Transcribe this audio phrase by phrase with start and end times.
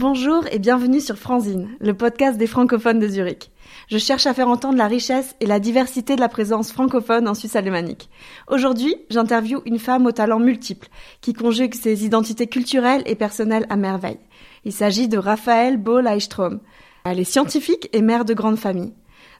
[0.00, 3.50] Bonjour et bienvenue sur Franzine, le podcast des francophones de Zurich.
[3.90, 7.34] Je cherche à faire entendre la richesse et la diversité de la présence francophone en
[7.34, 8.08] Suisse alémanique.
[8.48, 10.88] Aujourd'hui, j'interviewe une femme aux talents multiples,
[11.20, 14.20] qui conjugue ses identités culturelles et personnelles à merveille.
[14.64, 16.60] Il s'agit de Raphaël Bohl-Eichstrom.
[17.04, 18.94] Elle est scientifique et mère de grande famille.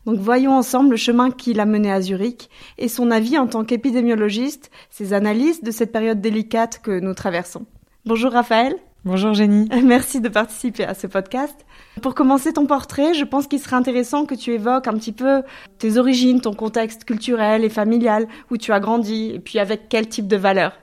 [0.04, 3.64] Donc voyons ensemble le chemin qui l'a mené à Zurich et son avis en tant
[3.64, 7.64] qu'épidémiologiste, ses analyses de cette période délicate que nous traversons.
[8.04, 8.76] Bonjour Raphaël.
[9.06, 9.66] Bonjour Jenny.
[9.82, 11.54] Merci de participer à ce podcast.
[12.02, 15.42] Pour commencer ton portrait, je pense qu'il serait intéressant que tu évoques un petit peu
[15.78, 20.06] tes origines, ton contexte culturel et familial, où tu as grandi, et puis avec quel
[20.06, 20.78] type de valeurs.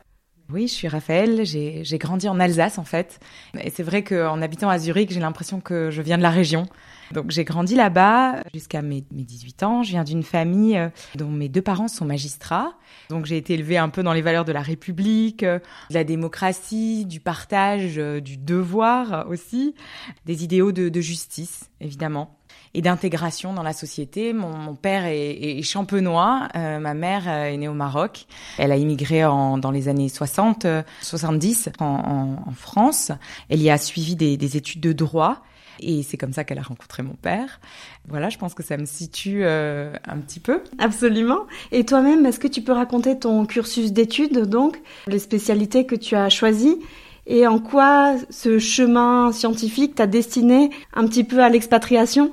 [0.51, 3.19] Oui, je suis Raphaël, j'ai grandi en Alsace en fait.
[3.61, 6.65] Et c'est vrai qu'en habitant à Zurich, j'ai l'impression que je viens de la région.
[7.11, 9.83] Donc j'ai grandi là-bas jusqu'à mes, 18 ans.
[9.83, 12.73] Je viens d'une famille euh, dont mes deux parents sont magistrats.
[13.09, 16.03] Donc j'ai été élevée un peu dans les valeurs de la République, euh, de la
[16.03, 19.75] démocratie, du partage, euh, du devoir aussi,
[20.25, 22.35] des idéaux de, justice évidemment
[22.73, 24.33] et d'intégration dans la société.
[24.33, 28.25] Mon, père est, champenois, ma mère est née au Maroc.
[28.57, 30.65] Elle a immigré en, dans les années 60,
[31.01, 31.85] 70 en,
[32.45, 33.11] en, France.
[33.49, 35.43] Elle y a suivi des, des études de droit.
[35.79, 37.59] Et c'est comme ça qu'elle a rencontré mon père.
[38.07, 40.61] Voilà, je pense que ça me situe euh, un petit peu.
[40.79, 41.45] Absolument.
[41.71, 46.15] Et toi-même, est-ce que tu peux raconter ton cursus d'études, donc, les spécialités que tu
[46.15, 46.77] as choisies
[47.29, 52.31] et en quoi ce chemin scientifique t'a destiné un petit peu à l'expatriation?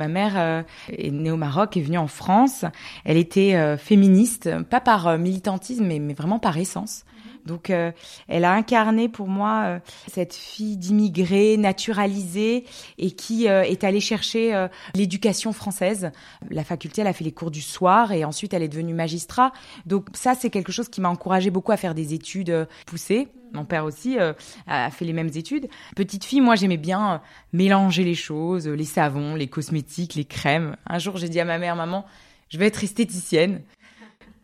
[0.00, 2.64] Ma mère euh, est née au Maroc, est venue en France.
[3.04, 7.04] Elle était euh, féministe, pas par militantisme, mais, mais vraiment par essence.
[7.46, 7.92] Donc, euh,
[8.28, 9.78] elle a incarné pour moi euh,
[10.10, 12.64] cette fille d'immigrés naturalisée
[12.98, 16.10] et qui euh, est allée chercher l'éducation française.
[16.50, 19.52] La faculté, elle a fait les cours du soir et ensuite elle est devenue magistrat.
[19.86, 23.28] Donc ça, c'est quelque chose qui m'a encouragée beaucoup à faire des études poussées.
[23.52, 24.18] Mon père aussi
[24.66, 25.68] a fait les mêmes études.
[25.94, 27.22] Petite fille, moi, j'aimais bien
[27.52, 30.76] mélanger les choses, les savons, les cosmétiques, les crèmes.
[30.86, 32.04] Un jour, j'ai dit à ma mère, maman,
[32.48, 33.62] je vais être esthéticienne.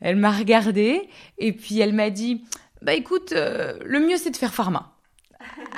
[0.01, 2.43] Elle m'a regardée et puis elle m'a dit
[2.83, 4.93] bah écoute, euh, le mieux c'est de faire pharma.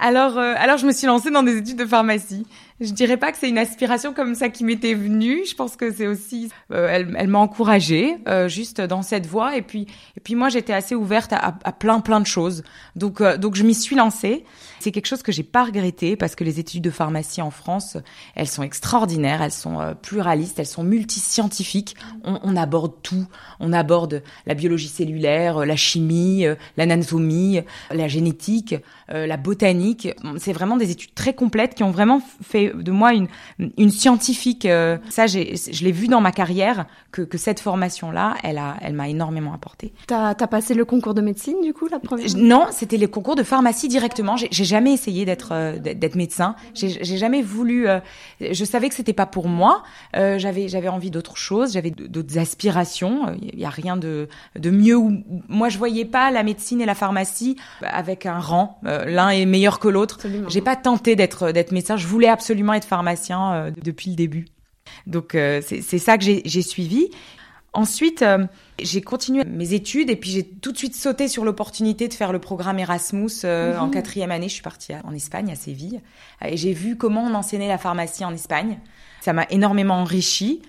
[0.00, 2.46] Alors, euh, alors je me suis lancée dans des études de pharmacie.
[2.82, 5.44] Je dirais pas que c'est une aspiration comme ça qui m'était venue.
[5.48, 8.16] Je pense que c'est aussi, euh, elle, elle m'a encouragée
[8.48, 9.56] juste dans cette voie.
[9.56, 12.62] Et puis, et puis moi j'étais assez ouverte à, à, plein plein de choses.
[12.96, 14.44] Donc, donc je m'y suis lancée.
[14.82, 17.98] C'est quelque chose que j'ai pas regretté parce que les études de pharmacie en France,
[18.34, 21.94] elles sont extraordinaires, elles sont euh, pluralistes, elles sont multiscientifiques.
[22.24, 23.28] On, on aborde tout.
[23.60, 27.60] On aborde la biologie cellulaire, euh, la chimie, euh, l'anatomie,
[27.92, 28.74] la génétique,
[29.08, 30.08] la botanique.
[30.38, 33.28] C'est vraiment des études très complètes qui ont vraiment fait de moi une,
[33.78, 34.66] une scientifique.
[35.10, 39.08] Ça, je l'ai vu dans ma carrière que, que cette formation-là, elle a, elle m'a
[39.08, 39.92] énormément apporté.
[40.06, 43.36] T'as as passé le concours de médecine du coup la première Non, c'était les concours
[43.36, 44.36] de pharmacie directement.
[44.36, 46.56] J'ai jamais essayé d'être euh, d'être médecin.
[46.74, 47.88] J'ai jamais voulu.
[47.88, 48.00] Euh,
[48.40, 49.82] je savais que c'était pas pour moi.
[50.16, 51.74] Euh, j'avais j'avais envie d'autre chose.
[51.74, 53.36] J'avais d'autres aspirations.
[53.40, 54.28] Il y a rien de
[54.58, 54.96] de mieux.
[54.96, 58.80] Où, moi, je voyais pas la médecine et la pharmacie avec un rang.
[58.82, 60.18] L'un est meilleur que l'autre.
[60.48, 61.96] J'ai pas tenté d'être d'être médecin.
[61.96, 64.46] Je voulais absolument être pharmacien depuis le début.
[65.06, 67.08] Donc c'est ça que j'ai suivi.
[67.74, 68.46] Ensuite, euh,
[68.82, 72.30] j'ai continué mes études et puis j'ai tout de suite sauté sur l'opportunité de faire
[72.30, 73.92] le programme Erasmus euh, en mhm.
[73.92, 74.48] quatrième année.
[74.48, 76.02] Je suis partie en Espagne, à Séville,
[76.44, 78.78] et j'ai vu comment on enseignait la pharmacie en Espagne.
[79.22, 80.60] Ça m'a énormément enrichi.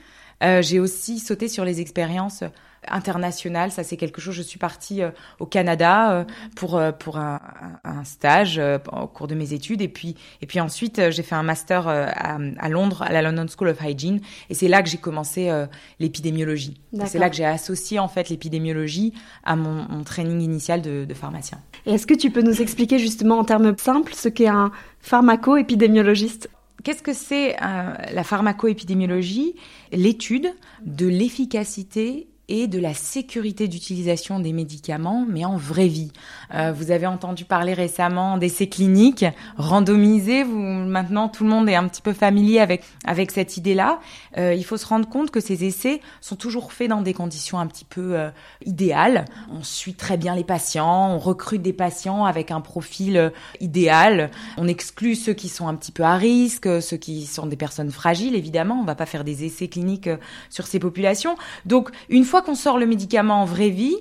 [0.44, 2.44] Euh, j'ai aussi sauté sur les expériences
[2.90, 3.72] international.
[3.72, 4.36] Ça, c'est quelque chose.
[4.36, 6.24] Je suis partie euh, au Canada euh,
[6.56, 7.40] pour euh, pour un,
[7.84, 8.60] un stage
[8.92, 12.38] au cours de mes études, et puis et puis ensuite j'ai fait un master à,
[12.58, 15.52] à, Londres à la London School of Hygiene, et c'est là que j'ai commencé
[16.00, 16.80] l'épidémiologie.
[17.06, 19.14] C'est là que j'ai associé en fait l'épidémiologie
[19.44, 21.60] à mon, mon, training initial de, de pharmacien.
[21.86, 26.50] Et est-ce que tu peux nous expliquer justement en termes simples ce qu'est un pharmaco-épidémiologiste?
[26.84, 29.56] Qu'est-ce que c'est la pharmacoépidémiologie?
[29.92, 30.54] L'étude
[30.86, 36.12] de l'efficacité de la sécurité d'utilisation des médicaments, mais en vraie vie.
[36.54, 39.26] Euh, vous avez entendu parler récemment d'essais cliniques
[39.58, 40.44] randomisés.
[40.44, 44.00] Vous, maintenant, tout le monde est un petit peu familier avec avec cette idée-là.
[44.38, 47.58] Euh, il faut se rendre compte que ces essais sont toujours faits dans des conditions
[47.58, 48.30] un petit peu euh,
[48.66, 49.26] idéales.
[49.52, 54.30] On suit très bien les patients, on recrute des patients avec un profil idéal.
[54.58, 57.92] On exclut ceux qui sont un petit peu à risque, ceux qui sont des personnes
[57.92, 58.36] fragiles.
[58.36, 60.10] Évidemment, on va pas faire des essais cliniques
[60.52, 61.36] sur ces populations.
[61.66, 63.96] Donc, une fois qu'on sort le médicament en vraie vie,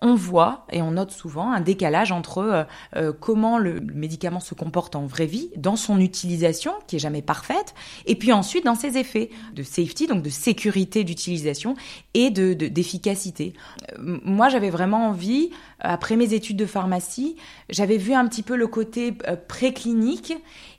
[0.00, 2.64] on voit et on note souvent un décalage entre euh,
[2.96, 7.22] euh, comment le médicament se comporte en vraie vie, dans son utilisation, qui est jamais
[7.22, 7.74] parfaite,
[8.06, 11.74] et puis ensuite dans ses effets de safety, donc de sécurité d'utilisation
[12.14, 13.54] et de d'efficacité.
[13.98, 15.50] Euh, moi, j'avais vraiment envie,
[15.80, 17.36] après mes études de pharmacie,
[17.68, 19.12] j'avais vu un petit peu le côté
[19.48, 20.32] préclinique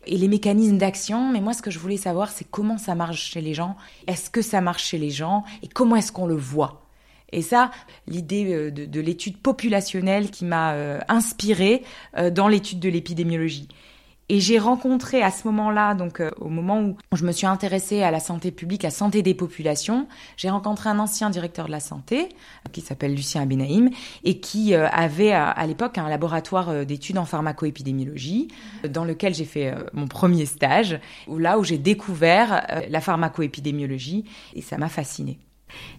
[0.06, 3.32] et les mécanismes d'action, mais moi, ce que je voulais savoir, c'est comment ça marche
[3.32, 3.76] chez les gens,
[4.08, 6.89] est-ce que ça marche chez les gens, et comment est-ce qu'on le voit?
[7.32, 7.72] Et ça,
[8.08, 11.84] l'idée euh, de, l'étude populationnelle qui m'a euh, inspirée
[12.18, 13.68] euh, dans l'étude de l'épidémiologie.
[14.32, 18.12] Et j'ai rencontré à ce moment-là, donc au moment où je me suis intéressée à
[18.12, 22.30] la santé publique, la santé des populations, j'ai rencontré un ancien directeur de la santé
[22.72, 23.90] qui s'appelle Lucien Abenaïm
[24.24, 28.50] et qui avait à, l'époque un laboratoire d'études en pharmacoépidémiologie
[28.88, 34.62] dans lequel j'ai fait mon premier stage, où là où j'ai découvert la pharmacoépidémiologie et
[34.62, 35.40] ça m'a fascinée.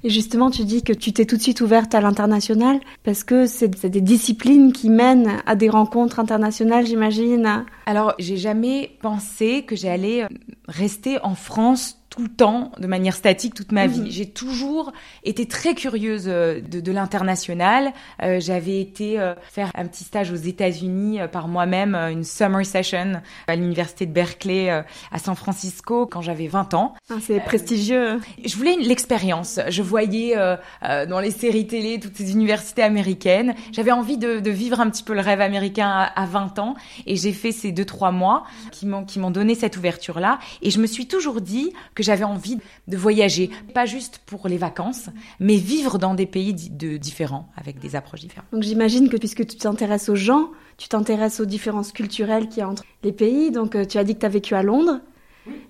[0.05, 3.47] Et justement, tu dis que tu t'es tout de suite ouverte à l'international parce que
[3.47, 7.65] c'est des disciplines qui mènent à des rencontres internationales, j'imagine.
[7.87, 10.27] Alors, j'ai jamais pensé que j'allais
[10.69, 14.01] rester en France tout le temps, de manière statique, toute ma vie.
[14.01, 14.11] Mhm.
[14.11, 14.93] J'ai toujours
[15.23, 17.93] été très curieuse euh, de, de l'international.
[18.23, 22.67] Euh, J'avais été euh, faire un petit stage aux États-Unis euh, par moi-même, une summer
[22.67, 26.95] session à l'université de Berkeley à San Francisco quand j'avais 20 ans.
[27.11, 28.19] Ah, C'est prestigieux.
[28.45, 29.61] Je voulais l'expérience.
[29.69, 30.35] Je voyais
[30.83, 33.55] dans les séries télé toutes ces universités américaines.
[33.73, 36.75] J'avais envie de, de, vivre un petit peu le rêve américain à, à 20 ans
[37.07, 40.39] et j'ai fait ces deux trois mois qui m'ont qui m'ont donné cette ouverture là.
[40.63, 42.59] Et je me suis toujours dit que que j'avais envie
[42.89, 47.79] de voyager, pas juste pour les vacances, mais vivre dans des pays de, différents, avec
[47.79, 48.49] des approches différentes.
[48.53, 52.63] Donc j'imagine que puisque tu t'intéresses aux gens, tu t'intéresses aux différences culturelles qu'il y
[52.63, 53.51] a entre les pays.
[53.51, 55.01] Donc euh, tu as dit que tu as vécu à Londres.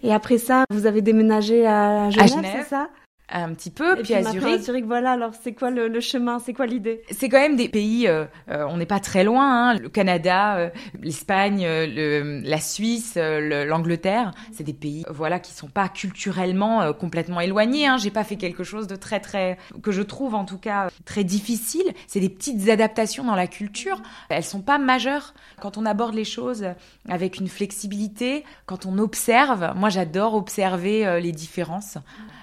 [0.02, 2.56] Et après ça, vous avez déménagé à Genève, Genève.
[2.62, 2.90] c'est ça?
[3.30, 4.62] Un petit peu, et puis, à Zurich.
[4.62, 4.84] Zurich.
[4.84, 7.02] Voilà, alors c'est quoi le, chemin, c'est quoi l'idée?
[7.10, 10.56] C'est quand même des pays, euh, euh, on n'est pas très loin, hein, le Canada,
[10.56, 17.40] euh, l'Espagne, le, la Suisse, l'Angleterre, c'est des pays, voilà, qui sont pas culturellement complètement
[17.40, 17.86] éloignés.
[17.86, 17.96] Hein.
[17.98, 21.24] J'ai pas fait quelque chose de très très, que je trouve en tout cas très
[21.24, 21.92] difficile.
[22.06, 24.00] C'est des petites adaptations dans la culture.
[24.28, 26.66] Elles sont pas majeures quand on aborde les choses
[27.08, 29.72] avec une flexibilité, quand on observe.
[29.76, 31.98] Moi, j'adore observer les différences.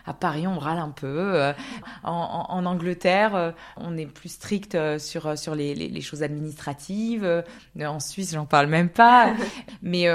[0.08, 1.06] À Paris, on râle un peu.
[1.36, 1.52] Euh,
[2.06, 7.44] en, Angleterre, euh, on est plus strict euh, sur sur les, choses administratives.
[7.78, 9.34] En Suisse, j'en parle même pas.
[9.82, 10.08] Mais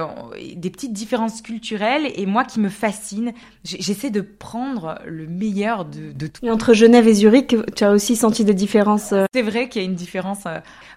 [0.57, 3.33] des petites différences culturelles et moi qui me fascine,
[3.65, 6.47] j'essaie de prendre le meilleur de, de tout.
[6.47, 9.85] Et entre Genève et Zurich, tu as aussi senti des différences C'est vrai qu'il y
[9.85, 10.45] a une différence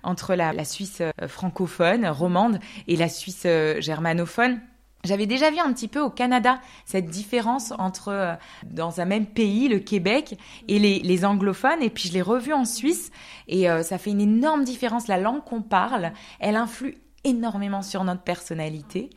[0.04, 3.46] entre la, la Suisse francophone, romande, et la Suisse
[3.80, 4.62] germanophone.
[5.06, 8.34] J'avais déjà vu un petit peu au Canada cette différence entre euh,
[8.66, 10.38] dans un même pays, le Québec,
[10.68, 11.82] et les, anglophones.
[11.82, 13.12] Et puis je l'ai revu en Suisse
[13.48, 15.08] et euh, ça fait une énorme différence.
[15.08, 19.10] La langue qu'on parle, elle influe énormément sur notre personnalité,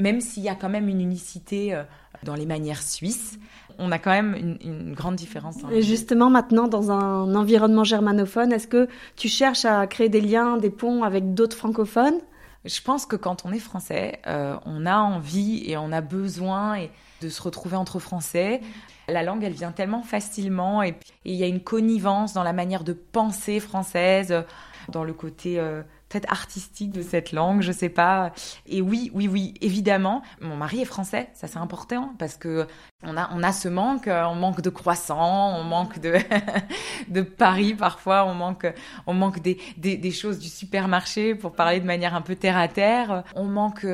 [0.00, 1.82] même s'il y a quand même une unicité euh,
[2.22, 3.38] dans les manières suisses.
[3.78, 5.56] On a quand même une, une grande différence.
[5.70, 10.56] Et justement, maintenant, dans un environnement germanophone, est-ce que tu cherches à créer des liens,
[10.56, 12.20] des ponts avec d'autres francophones?
[12.66, 16.86] Je pense que quand on est français, euh, on a envie et on a besoin
[17.20, 18.60] de se retrouver entre français.
[19.08, 22.84] La langue, elle vient tellement facilement et il y a une connivence dans la manière
[22.84, 24.44] de penser française,
[24.88, 28.32] dans le côté euh, peut-être artistique de cette langue, je sais pas.
[28.66, 32.66] Et oui, oui, oui, évidemment, mon mari est français, ça c'est important parce que
[33.02, 36.14] on a, on a ce manque, on manque de croissants, on manque de,
[37.08, 38.66] de Paris parfois, on manque,
[39.06, 42.68] on manque des, des, choses du supermarché pour parler de manière un peu terre à
[42.68, 43.86] terre, on manque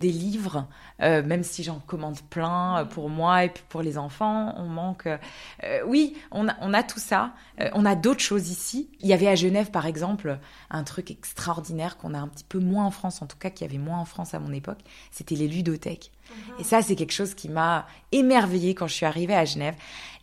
[0.00, 0.66] des livres,
[1.00, 5.06] euh, même si j'en commande plein pour moi et pour les enfants, on manque.
[5.06, 8.90] Euh, oui, on a, on a tout ça, euh, on a d'autres choses ici.
[9.00, 10.38] Il y avait à Genève par exemple
[10.70, 13.66] un truc extraordinaire qu'on a un petit peu moins en France, en tout cas qu'il
[13.66, 16.12] y avait moins en France à mon époque, c'était les ludothèques.
[16.58, 19.74] Et ça, c'est quelque chose qui m'a émerveillée quand je suis arrivée à Genève.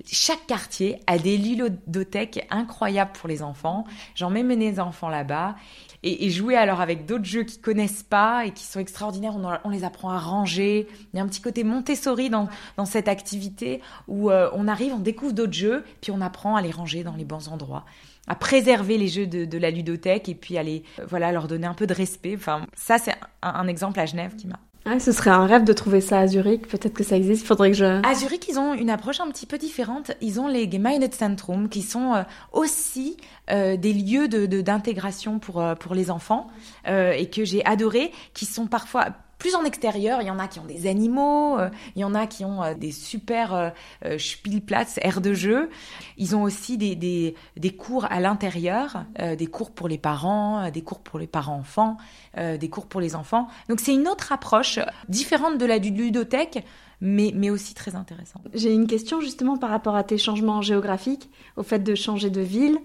[0.06, 3.86] Chaque quartier a des ludothèques incroyables pour les enfants.
[4.16, 5.56] J'en mets mes enfants là-bas
[6.04, 9.36] et, jouer alors avec d'autres jeux qu'ils connaissent pas et qui sont extraordinaires.
[9.64, 10.88] On, les apprend à ranger.
[11.14, 12.48] Il y a un petit côté Montessori dans,
[12.86, 16.72] cette activité où euh, on arrive, on découvre d'autres jeux, puis on apprend à les
[16.72, 17.86] ranger dans les bons endroits
[18.28, 21.74] à préserver les jeux de, la ludothèque et puis à euh, voilà, leur donner un
[21.74, 22.36] peu de respect.
[22.36, 24.60] Enfin, ça, c'est un, exemple à Genève qui m'a.
[25.00, 26.68] Ce serait un rêve de trouver ça à Zurich.
[26.68, 27.46] Peut-être que ça existe.
[27.46, 27.86] Faudrait que je.
[28.06, 30.12] À Zurich, ils ont une approche un petit peu différente.
[30.22, 33.18] Ils ont les Gemeindezentrum qui sont euh, aussi
[33.50, 36.48] euh, des lieux de d'intégration pour pour les enfants
[36.86, 40.22] et que j'ai adoré, qui sont parfois plus en extérieur.
[40.22, 42.64] Il y en a qui ont des animaux, euh, il y en a qui ont
[42.64, 45.70] euh, des super euh, Spielplatz, aires de jeu.
[46.18, 49.06] Ils ont aussi des, des, des cours à l'intérieur,
[49.38, 51.98] des cours pour les parents, des cours pour les parents-enfants,
[52.36, 53.48] des cours pour les enfants.
[53.70, 54.80] Donc c'est une autre approche
[55.10, 56.66] différente de la du ludothèque,
[57.02, 58.48] mais, mais aussi très intéressante.
[58.54, 62.42] J'ai une question justement par rapport à tes changements géographiques, au fait de changer de
[62.42, 62.80] ville.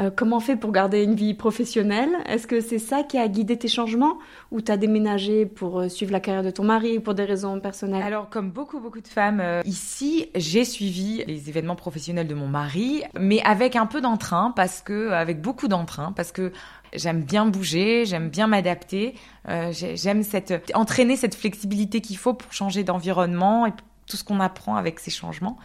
[0.00, 2.10] Euh, comment on fait pour garder une vie professionnelle?
[2.26, 4.18] Est-ce que c'est ça qui a guidé tes changements?
[4.50, 7.60] Ou t'as déménagé pour euh, suivre la carrière de ton mari ou pour des raisons
[7.60, 8.02] personnelles?
[8.02, 12.48] Alors, comme beaucoup, beaucoup de femmes euh, ici, j'ai suivi les événements professionnels de mon
[12.48, 16.52] mari, mais avec un peu d'entrain, parce que, avec beaucoup d'entrain, parce que
[16.94, 19.14] j'aime bien bouger, j'aime bien m'adapter,
[19.70, 23.72] j'aime cette, entraîner cette flexibilité qu'il faut pour changer d'environnement et
[24.10, 25.56] tout ce qu'on apprend avec ces changements.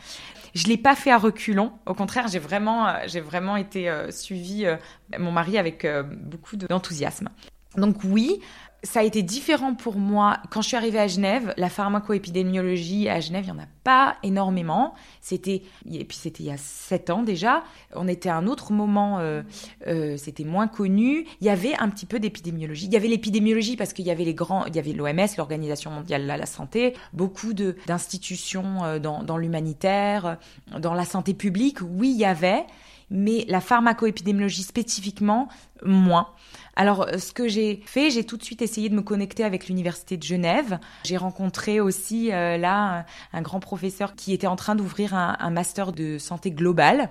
[0.55, 1.73] Je l'ai pas fait à reculons.
[1.85, 4.77] Au contraire, j'ai vraiment, euh, j'ai vraiment été euh, suivie euh,
[5.19, 5.85] mon mari avec
[6.23, 7.29] beaucoup d'enthousiasme.
[7.75, 8.39] Donc oui,
[8.85, 11.53] ça a été différent pour moi quand je suis arrivée à Genève.
[11.57, 14.93] La pharmacoépidémiologie à Genève, il n'y en a pas énormément.
[15.21, 17.63] C'était et puis c'était il y a sept ans déjà.
[17.95, 19.41] On était à un autre moment, euh,
[19.87, 21.25] euh, c'était moins connu.
[21.41, 22.85] Il y avait un petit peu d'épidémiologie.
[22.85, 25.91] Il y avait l'épidémiologie parce qu'il y avait les grands, il y avait l'OMS, l'Organisation
[25.91, 30.37] mondiale de la santé, beaucoup de d'institutions euh, dans, dans l'humanitaire,
[30.79, 31.79] dans la santé publique.
[31.81, 32.65] Oui, il y avait,
[33.09, 35.47] mais la pharmacoépidémiologie spécifiquement
[35.83, 36.29] moins.
[36.75, 39.67] Alors, euh, ce que j'ai fait, j'ai tout de suite essayé de me connecter avec
[39.67, 40.79] l'université de Genève.
[41.03, 45.91] J'ai rencontré aussi euh, là un, grand professeur qui était en train d'ouvrir un, master
[45.91, 47.09] de santé globale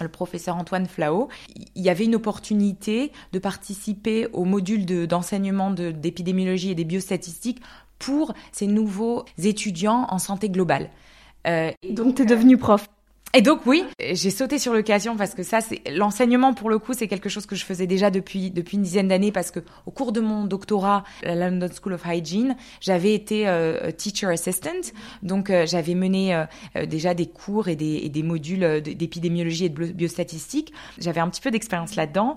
[0.00, 6.70] le professeur Antoine Flao, il y avait une opportunité de participer au module d'enseignement d'épidémiologie
[6.70, 7.62] et des biostatistiques
[8.00, 10.90] pour ces nouveaux étudiants en santé globale.
[11.46, 12.88] Euh, donc, tu es devenu prof
[13.34, 16.92] et donc oui, j'ai sauté sur l'occasion parce que ça, c'est l'enseignement pour le coup,
[16.92, 19.90] c'est quelque chose que je faisais déjà depuis depuis une dizaine d'années parce que au
[19.90, 24.70] cours de mon doctorat à la London School of Hygiene, j'avais été euh, teacher assistant,
[25.22, 29.68] donc euh, j'avais mené euh, déjà des cours et des, et des modules d'épidémiologie et
[29.70, 30.74] de biostatistique.
[30.98, 32.36] J'avais un petit peu d'expérience là-dedans.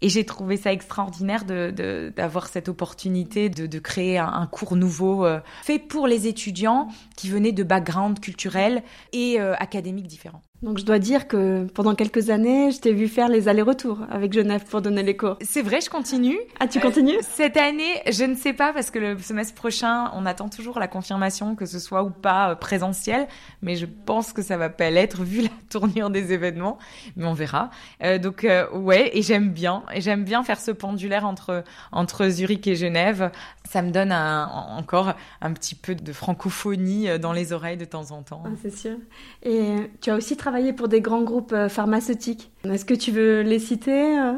[0.00, 5.26] Et j'ai trouvé ça extraordinaire de, d'avoir cette opportunité de, de créer un, cours nouveau
[5.62, 10.42] fait pour les étudiants qui venaient de backgrounds culturels et académiques différents.
[10.60, 14.32] Donc je dois dire que pendant quelques années, je t'ai vu faire les allers-retours avec
[14.32, 15.36] Genève pour donner les cours.
[15.40, 16.36] C'est vrai, je continue.
[16.58, 17.14] Ah, tu continues?
[17.14, 20.80] Euh, Cette année, je ne sais pas parce que le semestre prochain, on attend toujours
[20.80, 23.28] la confirmation que ce soit ou pas euh, présentiel,
[23.62, 26.78] mais je pense que ça va pas l'être vu la tournure des événements,
[27.14, 27.70] mais on verra.
[28.02, 31.62] Euh, donc euh, ouais, et j'aime bien, et j'aime bien faire ce pendulaire entre
[31.92, 33.30] entre Zurich et Genève.
[33.64, 38.10] Ça me donne un, encore un petit peu de francophonie dans les oreilles de temps
[38.10, 38.42] en temps.
[38.44, 38.96] Ah, c'est sûr.
[39.44, 42.50] Et tu as aussi travaillé travaillé pour des grands groupes euh, pharmaceutiques.
[42.64, 44.32] Est-ce que tu veux les citer euh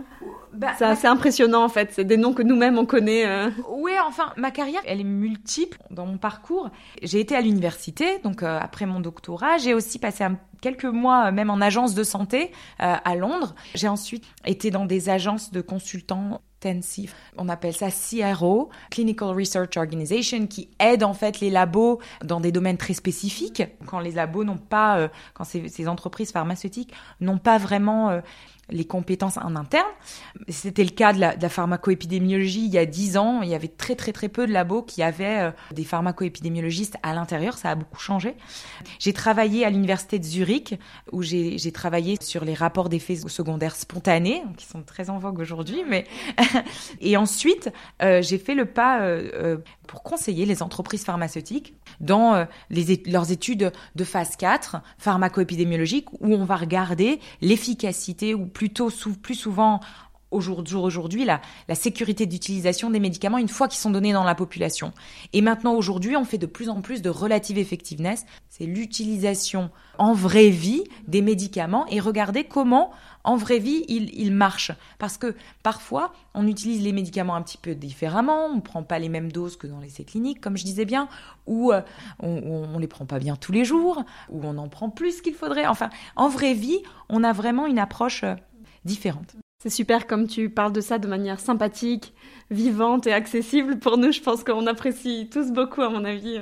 [0.53, 3.25] bah, c'est assez impressionnant en fait, c'est des noms que nous-mêmes on connaît.
[3.25, 3.51] Euh.
[3.69, 6.71] Oui, enfin, ma carrière, elle est multiple dans mon parcours.
[7.05, 10.25] J'ai été à l'université, donc après mon doctorat, j'ai aussi passé
[10.61, 12.51] quelques mois même en agence de santé
[12.81, 13.55] à Londres.
[13.77, 16.41] J'ai ensuite été dans des agences de consultants
[17.37, 22.53] on appelle ça CRO, Clinical Research Organization, qui aide en fait les labos dans des
[22.53, 23.63] domaines très spécifiques.
[23.87, 28.21] Quand les labos n'ont pas, euh, quand ces, ces, entreprises pharmaceutiques n'ont pas vraiment euh,
[28.71, 29.87] les compétences en interne.
[30.49, 33.43] C'était le cas de la, de pharmacoépidémiologie il y a dix ans.
[33.43, 37.15] Il y avait très très très peu de labos qui avaient euh, des pharmacoépidémiologistes à
[37.15, 37.59] l'intérieur.
[37.59, 38.35] Ça a beaucoup changé.
[38.99, 40.79] J'ai travaillé à l'université de Zurich
[41.13, 45.83] où j'ai travaillé sur les rapports d'effets secondaires spontanés qui sont très en vogue aujourd'hui.
[45.89, 46.07] Mais
[47.01, 47.71] et ensuite
[48.03, 54.05] euh, j'ai fait le pas euh, pour conseiller les entreprises pharmaceutiques dans leurs études de
[54.05, 58.91] phase 4 pharmacoépidémiologiques où on va regarder l'efficacité ou plutôt
[59.23, 59.81] plus souvent
[60.31, 61.41] aujourd'hui, aujourd'hui, la,
[61.75, 64.93] sécurité d'utilisation des médicaments une fois qu'ils sont donnés dans la population.
[65.33, 68.27] Et maintenant, aujourd'hui, on fait de plus en plus de relative effectiveness.
[68.51, 72.91] C'est l'utilisation en vraie vie des médicaments et regarder comment
[73.25, 74.73] en vraie vie, il, marche.
[74.99, 78.99] Parce que parfois, on utilise les médicaments un petit peu différemment, on ne prend pas
[78.99, 81.09] les mêmes doses que dans l'essai clinique, comme je disais bien,
[81.47, 81.83] ou euh,
[82.21, 85.35] on ne les prend pas bien tous les jours, ou on en prend plus qu'il
[85.35, 85.67] faudrait.
[85.67, 86.79] Enfin, en vraie vie,
[87.11, 88.37] on a vraiment une approche euh,
[88.85, 89.37] différente.
[89.63, 92.15] C'est super comme tu parles de ça de manière sympathique,
[92.51, 93.79] vivante et accessible.
[93.79, 96.41] Pour nous, je pense qu'on apprécie tous beaucoup, à mon avis.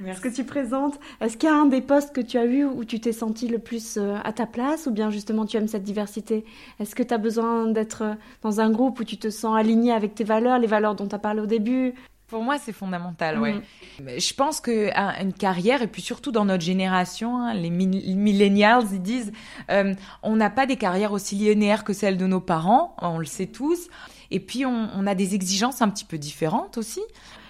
[0.00, 0.98] Ce que tu présentes.
[1.20, 3.48] Est-ce qu'il y a un des postes que tu as eu où tu t'es senti
[3.48, 6.44] le plus euh, à ta place ou bien justement tu aimes cette diversité?
[6.78, 9.92] Est-ce que tu as besoin d'être euh, dans un groupe où tu te sens aligné
[9.92, 11.94] avec tes valeurs, les valeurs dont tu as parlé au début?
[12.28, 13.54] Pour moi, c'est fondamental, ouais.
[13.54, 14.18] Mm.
[14.18, 19.02] Je pense que une carrière, et puis surtout dans notre génération, hein, les millennials, ils
[19.02, 19.32] disent,
[19.70, 23.24] euh, on n'a pas des carrières aussi linéaires que celles de nos parents, on le
[23.24, 23.88] sait tous.
[24.30, 27.00] Et puis, on, on a des exigences un petit peu différentes aussi.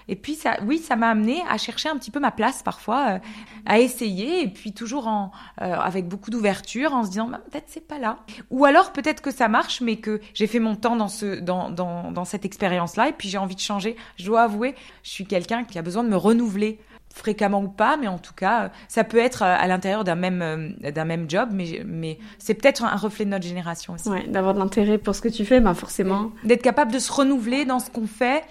[0.09, 3.07] Et puis ça, oui, ça m'a amené à chercher un petit peu ma place parfois,
[3.11, 3.19] euh,
[3.67, 7.67] à essayer, et puis toujours en, euh, avec beaucoup d'ouverture, en se disant bah, peut-être
[7.69, 8.19] c'est pas là.
[8.51, 11.71] Ou alors peut-être que ça marche, mais que j'ai fait mon temps dans ce, dans,
[11.71, 13.97] dans, dans cette expérience-là, et puis j'ai envie de changer.
[14.17, 16.81] Je dois avouer, je suis quelqu'un qui a besoin de me renouveler
[17.15, 21.05] fréquemment ou pas, mais en tout cas, ça peut être à l'intérieur d'un même d'un
[21.05, 24.09] même job, mais mais c'est peut-être un reflet de notre génération aussi.
[24.09, 26.31] Ouais, d'avoir de l'intérêt pour ce que tu fais, ben forcément.
[26.45, 28.45] D'être capable de se renouveler dans ce qu'on fait,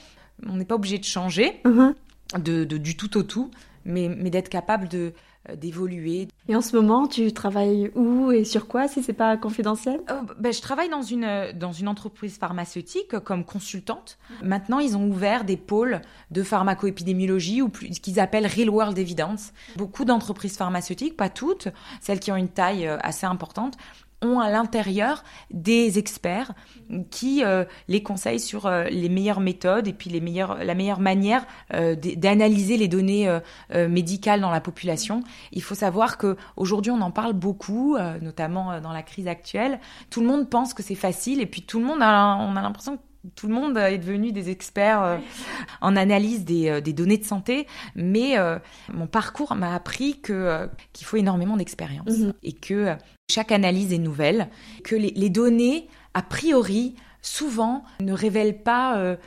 [0.46, 1.96] on n'est pas obligé de changer Mhm.
[2.39, 3.50] de, de- du tout au tout,
[3.86, 5.13] mais, mais d'être capable de
[5.50, 6.27] euh, d'évoluer.
[6.50, 10.01] Et en ce moment, tu travailles où et sur quoi, si c'est pas confidentiel?
[10.12, 14.17] Euh, ben, je travaille dans une, euh, dans une entreprise pharmaceutique euh, comme consultante.
[14.44, 16.01] Maintenant, ils ont ouvert des pôles
[16.32, 19.53] de pharmacoépidémiologie ou plus, ce qu'ils appellent Real World Evidence.
[19.77, 21.70] Beaucoup d'entreprises pharmaceutiques, pas toutes,
[22.01, 23.77] celles qui ont une taille assez importante,
[24.21, 26.53] ont à l'intérieur des experts
[27.12, 31.00] qui euh, les conseillent sur euh, les meilleures méthodes et puis les meilleures, la meilleure
[31.00, 33.29] manière euh, d'analyser les données
[33.74, 35.24] médicales dans la population.
[35.51, 39.79] Il faut savoir que aujourd'hui on en parle beaucoup, notamment dans la crise actuelle.
[40.09, 42.62] Tout le monde pense que c'est facile et puis tout le monde a, on a
[42.62, 42.97] l'impression
[43.36, 45.17] tout le monde est devenu des experts euh,
[45.81, 48.57] en analyse des, euh, des données de santé, mais euh,
[48.93, 52.34] mon parcours m'a appris que qu'il faut énormément d'expérience Mhm.
[52.43, 52.96] et que
[53.29, 54.50] chaque analyse est nouvelle,
[54.84, 59.17] que les, les données a priori souvent ne révèlent pas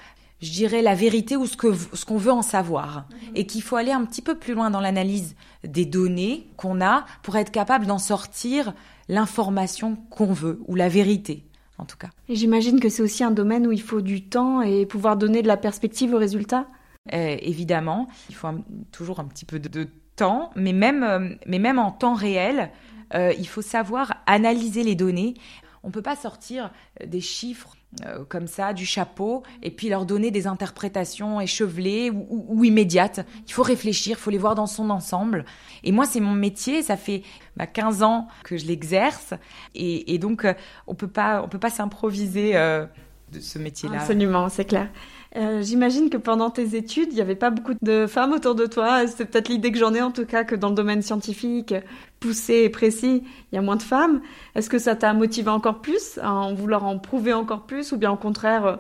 [0.40, 3.04] je dirais la vérité ou ce que ce qu'on veut en savoir.
[3.34, 7.04] Et qu'il faut aller un petit peu plus loin dans l'analyse des données qu'on a
[7.22, 8.72] pour être capable d'en sortir
[9.08, 11.44] l'information qu'on veut ou la vérité
[11.80, 12.10] en tout cas.
[12.28, 15.42] Et j'imagine que c'est aussi un domaine où il faut du temps et pouvoir donner
[15.42, 16.66] de la perspective aux résultats.
[17.14, 21.30] Euh, évidemment, il faut un- toujours un petit peu de, de temps, mais même, euh,
[21.46, 22.70] mais même en temps réel,
[23.14, 25.34] euh, il faut savoir analyser les données.
[25.82, 26.70] On peut pas sortir
[27.04, 27.74] des chiffres
[28.06, 32.64] euh, comme ça du chapeau et puis leur donner des interprétations échevelées ou, ou- ou
[32.64, 33.26] immédiates.
[33.48, 35.44] Il faut réfléchir, il faut les voir dans son ensemble.
[35.82, 37.22] Et moi, c'est mon métier, ça fait
[37.56, 39.34] bah, 15 ans que je l'exerce
[39.74, 40.54] et, et donc euh,
[40.86, 42.86] on peut pas, on peut pas s'improviser euh,
[43.32, 44.00] de ce métier-là.
[44.00, 44.88] Absolument, c'est clair.
[45.36, 48.66] Euh, J'imagine que pendant tes études, il n'y avait pas beaucoup de femmes autour de
[48.66, 49.06] toi.
[49.06, 51.74] C'est peut-être l'idée que j'en ai en tout cas, que dans le domaine scientifique
[52.18, 54.20] poussé et précis, il y a moins de femmes.
[54.54, 57.96] Est-ce que ça t'a motivé encore plus à en vouloir en prouver encore plus ou
[57.96, 58.76] bien au contraire, euh,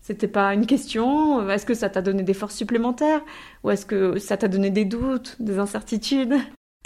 [0.00, 1.48] c'était pas une question?
[1.48, 3.22] Est-ce que ça t'a donné des forces supplémentaires?
[3.64, 6.34] Ou est-ce que ça t'a donné des doutes, des incertitudes?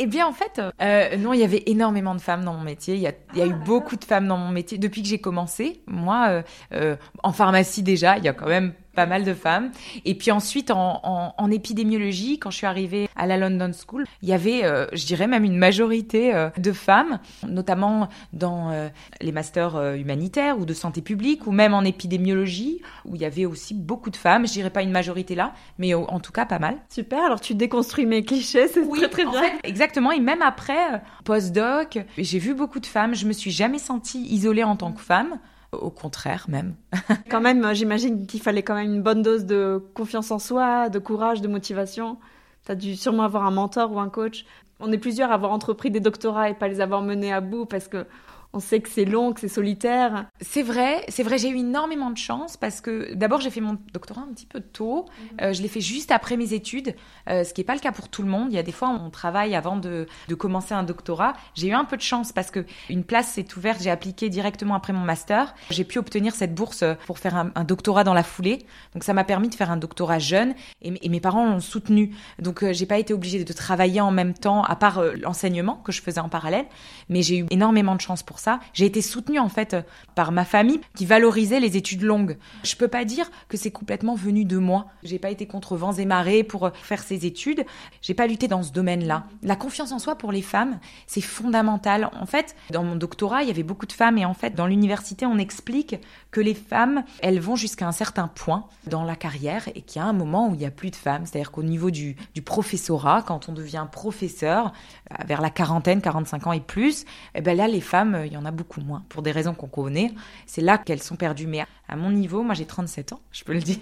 [0.02, 2.94] Eh bien, en fait, euh, non, il y avait énormément de femmes dans mon métier.
[2.94, 5.08] Il y a, il y a eu beaucoup de femmes dans mon métier depuis que
[5.08, 5.82] j'ai commencé.
[5.86, 6.42] Moi, euh,
[6.72, 9.70] euh, en pharmacie déjà, il y a quand même pas mal de femmes.
[10.04, 14.04] Et puis ensuite, en, en, en épidémiologie, quand je suis arrivée à la London School,
[14.22, 18.88] il y avait, euh, je dirais même une majorité euh, de femmes, notamment dans euh,
[19.20, 23.46] les masters humanitaires ou de santé publique, ou même en épidémiologie, où il y avait
[23.46, 24.46] aussi beaucoup de femmes.
[24.46, 26.76] Je dirais pas une majorité là, mais en tout cas pas mal.
[26.88, 29.42] Super, alors tu déconstruis mes clichés, c'est très très en bien.
[29.42, 30.12] fait, exactement.
[30.12, 33.14] Et même après, post-doc, j'ai vu beaucoup de femmes.
[33.14, 35.38] Je me suis jamais sentie isolée en tant que femme.
[35.72, 36.74] Au contraire, même.
[37.30, 40.88] Quand même, euh, j'imagine qu'il fallait quand même une bonne dose de confiance en soi,
[40.88, 42.18] de courage, de motivation.
[42.64, 44.44] T'as dû sûrement avoir un mentor ou un coach.
[44.80, 47.66] On est plusieurs à avoir entrepris des doctorats et pas les avoir menés à bout
[47.66, 48.06] parce que
[48.52, 50.26] on sait que c'est long, que c'est solitaire.
[50.40, 53.78] C'est vrai, c'est vrai, j'ai eu énormément de chance parce que d'abord j'ai fait mon
[53.92, 55.06] doctorat un petit peu tôt.
[55.40, 56.94] Euh, je l'ai fait juste après mes études,
[57.28, 58.48] euh, ce qui n'est pas le cas pour tout le monde.
[58.50, 61.34] Il y a des fois on travaille avant de, de commencer un doctorat.
[61.54, 64.74] J'ai eu un peu de chance parce que une place s'est ouverte, j'ai appliqué directement
[64.74, 65.54] après mon master.
[65.70, 68.66] J'ai pu obtenir cette bourse pour faire un, un doctorat dans la foulée.
[68.94, 72.14] Donc ça m'a permis de faire un doctorat jeune et, et mes parents l'ont soutenu.
[72.40, 75.76] Donc euh, j'ai pas été obligée de travailler en même temps, à part euh, l'enseignement
[75.76, 76.66] que je faisais en parallèle.
[77.08, 78.39] Mais j'ai eu énormément de chance pour
[78.72, 79.76] J'ai été soutenue en fait
[80.14, 82.36] par ma famille qui valorisait les études longues.
[82.62, 84.86] Je peux pas dire que c'est complètement venu de moi.
[85.02, 87.64] J'ai pas été contre vents et marées pour euh, faire ces études.
[88.02, 89.24] J'ai pas lutté dans ce domaine-là.
[89.42, 92.10] La confiance en soi pour les femmes, c'est fondamental.
[92.20, 94.66] En fait, dans mon doctorat, il y avait beaucoup de femmes et en fait, dans
[94.66, 95.96] l'université, on explique
[96.30, 100.04] que les femmes, elles vont jusqu'à un certain point dans la carrière et qu'il y
[100.04, 101.26] a un moment où il y a plus de femmes.
[101.26, 104.72] C'est-à-dire qu'au niveau du, du professorat, quand on devient professeur,
[105.12, 108.32] euh, vers la quarantaine, 45 ans et plus, eh ben là, les femmes, euh, il
[108.32, 110.12] y en a beaucoup moins pour des raisons qu'on connaît.
[110.46, 111.46] C'est là qu'elles sont perdues.
[111.46, 113.78] Mais à mon niveau, moi j'ai 37 ans, je peux le dire.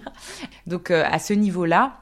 [0.67, 1.99] Donc euh, à ce niveau-là,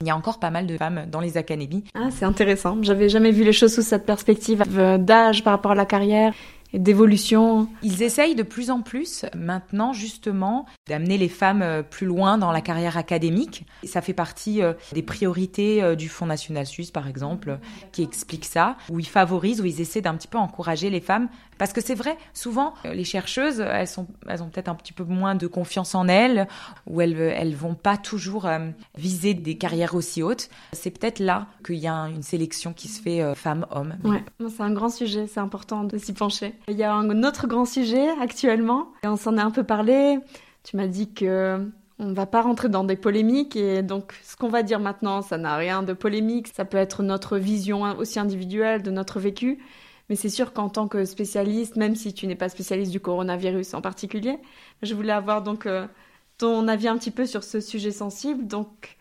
[0.00, 1.84] il y a encore pas mal de femmes dans les académies.
[1.94, 2.76] Ah, c'est intéressant.
[2.82, 4.62] J'avais jamais vu les choses sous cette perspective
[4.98, 6.34] d'âge par rapport à la carrière
[6.74, 7.68] d'évolution.
[7.82, 12.52] Ils essayent de plus en plus maintenant justement d'amener les femmes euh, plus loin dans
[12.52, 13.64] la carrière académique.
[13.84, 17.58] Ça fait partie euh, des priorités euh, du Fonds national suisse par exemple
[17.92, 21.28] qui explique ça, où ils favorisent, où ils essaient d'un petit peu encourager les femmes
[21.58, 24.92] Parce que c'est vrai, souvent, euh, les chercheuses, elles, sont, elles ont peut-être un petit
[24.92, 26.48] peu moins de confiance en elles,
[26.86, 30.48] ou elles elles vont pas toujours euh, viser des carrières aussi hautes.
[30.72, 33.94] C'est peut-être là qu'il y a une sélection qui se fait euh, femme-homme.
[34.04, 36.54] Ouais, c'est un grand sujet, c'est important de s'y pencher.
[36.68, 40.18] Il y a un autre grand sujet actuellement, et on s'en est un peu parlé.
[40.64, 41.60] Tu m'as dit que
[41.98, 45.22] on ne va pas rentrer dans des polémiques et donc ce qu'on va dire maintenant,
[45.22, 46.48] ça n'a rien de polémique.
[46.54, 49.60] Ça peut être notre vision aussi individuelle de notre vécu.
[50.08, 53.74] Mais c'est sûr qu'en tant que spécialiste, même si tu n'es pas spécialiste du coronavirus
[53.74, 54.38] en particulier,
[54.82, 55.86] je voulais avoir donc euh,
[56.36, 58.46] ton avis un petit peu sur ce sujet sensible.
[58.46, 58.98] Donc,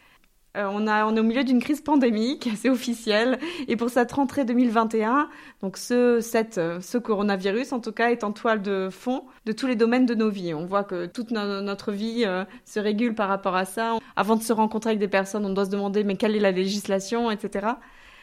[0.56, 3.38] euh, on, est au milieu d'une crise pandémique, c'est officiel.
[3.68, 5.28] Et pour cette rentrée 2021,
[5.62, 9.76] donc euh, ce coronavirus, en tout cas, est en toile de fond de tous les
[9.76, 10.54] domaines de nos vies.
[10.54, 12.24] On voit que toute notre vie
[12.64, 13.98] se régule par rapport à ça.
[14.16, 16.52] Avant de se rencontrer avec des personnes, on doit se demander mais quelle est la
[16.52, 17.74] législation, etc.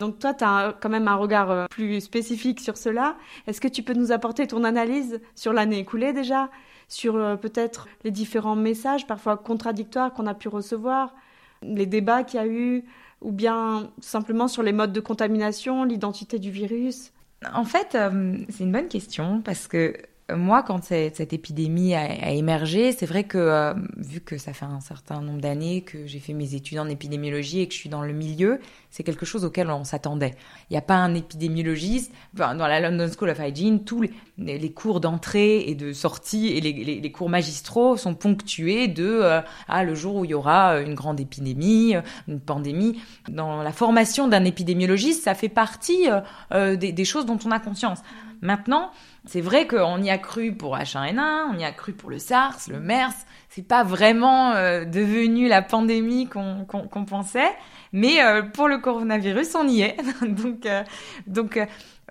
[0.00, 3.16] Donc toi, tu as quand même un regard euh, plus spécifique sur cela.
[3.46, 6.48] Est-ce que tu peux nous apporter ton analyse sur l'année écoulée déjà,
[6.88, 11.14] sur euh, peut-être les différents messages parfois contradictoires qu'on a pu recevoir,
[11.62, 12.84] les débats qu'il y a eu,
[13.20, 17.12] ou bien simplement sur les modes de contamination, l'identité du virus?
[17.54, 19.94] En fait, euh, c'est une bonne question parce que
[20.36, 24.80] moi, quand cette épidémie a, émergé, c'est vrai que euh, vu que ça fait un
[24.80, 28.02] certain nombre d'années que j'ai fait mes études en épidémiologie et que je suis dans
[28.02, 30.34] le milieu, c'est quelque chose auquel on s'attendait.
[30.68, 34.04] Il n'y a pas un épidémiologiste dans la London School of Hygiene, tous
[34.38, 39.84] les, cours d'entrée et de sortie et les, cours magistraux sont ponctués de euh, ah
[39.84, 41.94] le jour où il y aura une grande épidémie,
[42.28, 43.00] une pandémie.
[43.28, 46.08] Dans la formation d'un épidémiologiste, ça fait partie
[46.52, 48.00] euh, des choses dont on a conscience.
[48.42, 48.90] Maintenant,
[49.26, 52.68] c'est vrai qu'on y a cru pour H1N1, on y a cru pour le SARS,
[52.68, 53.12] le MERS.
[53.50, 57.50] C'est pas vraiment euh, devenu la pandémie qu'on pensait,
[57.92, 59.96] mais euh, pour le coronavirus, on y est.
[60.26, 60.82] donc, euh,
[61.26, 61.60] donc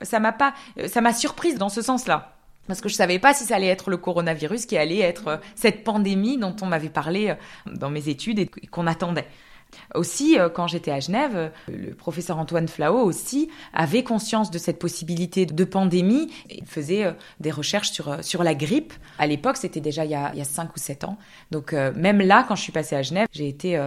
[0.02, 0.54] ça m'a pas,
[0.88, 2.34] ça m'a surprise dans ce sens-là.
[2.68, 5.84] Parce que je savais pas si ça allait être le coronavirus qui allait être cette
[5.84, 7.34] pandémie dont on m'avait parlé
[7.66, 9.28] dans mes études et qu'on attendait.
[9.96, 14.58] Aussi, euh, quand j'étais à Genève, euh, le professeur Antoine Flao aussi avait conscience de
[14.58, 16.32] cette possibilité de pandémie.
[16.50, 18.94] Il faisait euh, des recherches sur, sur la grippe.
[19.18, 21.18] À l'époque, c'était déjà il y, a, il y a 5 ou 7 ans.
[21.52, 23.80] Donc même là, quand je suis passée à Genève, j'ai été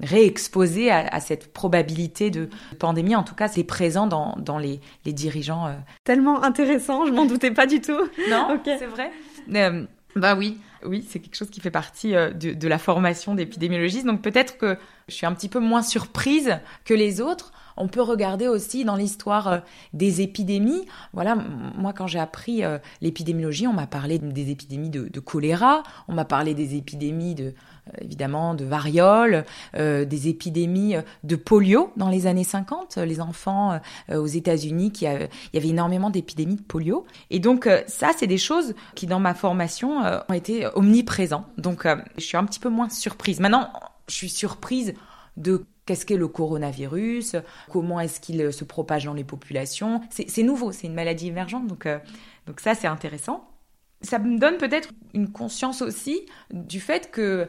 [0.00, 3.16] réexposée à, cette probabilité de pandémie.
[3.16, 5.74] En tout cas, c'est présent dans, dans les, les dirigeants.
[6.04, 8.00] Tellement intéressant, je m'en doutais pas du tout.
[8.30, 9.10] Non, c'est vrai.
[10.14, 14.06] bah oui, oui, c'est quelque chose qui fait partie de, de la formation d'épidémiologiste.
[14.06, 17.52] Donc peut-être que je suis un petit peu moins surprise que les autres.
[17.76, 19.58] On peut regarder aussi dans l'histoire euh,
[19.92, 20.86] des épidémies.
[21.12, 26.14] Voilà, moi quand j'ai appris euh, l'épidémiologie, on m'a parlé des épidémies de, choléra, on
[26.14, 27.52] m'a parlé des épidémies de euh,
[28.00, 29.44] évidemment de variole,
[29.74, 32.96] des épidémies de polio dans les années 50.
[32.98, 33.80] Les enfants
[34.12, 37.06] aux États-Unis, qui il y avait énormément d'épidémies de polio.
[37.30, 41.46] Et donc ça, c'est des choses qui dans ma formation ont été omniprésents.
[41.58, 43.40] Donc je suis un petit peu moins surprise.
[43.40, 43.70] Maintenant,
[44.08, 44.94] je suis surprise
[45.36, 47.36] de qu'est-ce qu'est le coronavirus,
[47.70, 50.00] comment est-ce qu'il se propage dans les populations.
[50.10, 51.98] C'est nouveau, c'est une maladie émergente, donc, euh,
[52.46, 53.48] donc ça c'est intéressant.
[54.02, 57.48] Ça me donne peut-être une conscience aussi du fait que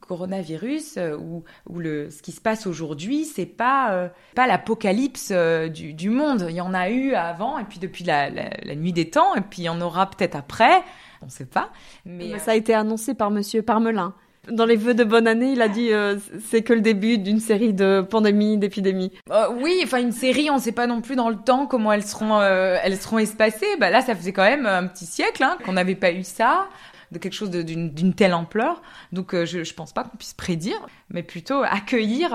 [0.00, 5.32] coronavirus euh, ou, ou le, ce qui se passe aujourd'hui, c'est pas euh, pas l'apocalypse
[5.72, 6.46] du, du, monde.
[6.48, 9.40] Il y en a eu avant et puis depuis la, la, nuit des temps et
[9.40, 10.82] puis il y en aura peut-être après.
[11.22, 11.70] On ne sait pas.
[12.04, 14.14] Mais, ça a été annoncé par Monsieur Parmelin
[14.50, 17.40] dans les vœux de bonne année, il a dit euh, c'est que le début d'une
[17.40, 19.12] série de pandémies, d'épidémies.
[19.30, 21.92] Euh, oui, enfin une série, on ne sait pas non plus dans le temps comment
[21.92, 23.76] elles seront, euh, elles seront espacées.
[23.78, 26.68] Bah là, ça faisait quand même un petit siècle hein, qu'on n'avait pas eu ça,
[27.12, 28.82] de quelque chose d'une telle ampleur.
[29.12, 32.34] Donc je, je pense pas qu'on puisse prédire, mais plutôt accueillir,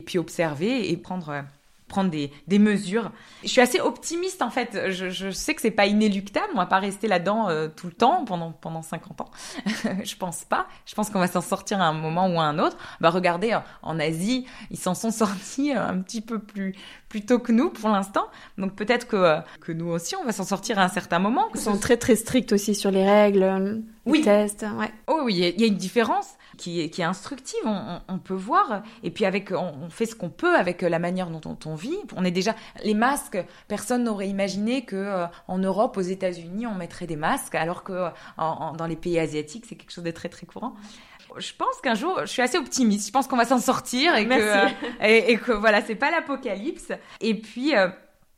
[0.00, 1.44] et puis observer et prendre
[1.88, 3.10] prendre des, des, mesures.
[3.42, 4.90] Je suis assez optimiste en fait.
[4.90, 6.48] Je, je sais que c'est pas inéluctable.
[6.54, 9.30] On va pas rester là-dedans euh, tout le temps pendant pendant 50 ans.
[10.04, 10.66] je pense pas.
[10.86, 12.76] Je pense qu'on va s'en sortir à un moment ou à un autre.
[13.00, 16.74] Bah regardez en Asie, ils s'en sont sortis un petit peu plus
[17.08, 18.26] plus tôt que nous pour l'instant.
[18.58, 21.46] Donc peut-être que euh, que nous aussi on va s'en sortir à un certain moment.
[21.54, 24.66] Ils sont très très stricts aussi sur les règles, les tests.
[24.78, 24.90] Ouais.
[25.06, 27.60] Oh oui, il y, a une différence qui est, qui est instructive.
[27.64, 28.82] On, on, peut voir.
[29.02, 31.96] Et puis avec, on, fait ce qu'on peut avec la manière dont on, vit.
[32.14, 33.38] On est déjà les masques.
[33.68, 37.92] Personne n'aurait imaginé que euh, en Europe, aux États-Unis, on mettrait des masques, alors que
[37.92, 40.74] euh, en, dans les pays asiatiques, c'est quelque chose de très très courant.
[41.36, 43.06] Je pense qu'un jour, je suis assez optimiste.
[43.06, 44.68] Je pense qu'on va s'en sortir et que, euh,
[45.02, 46.92] et, et, que voilà, c'est pas l'apocalypse.
[47.20, 47.74] Et puis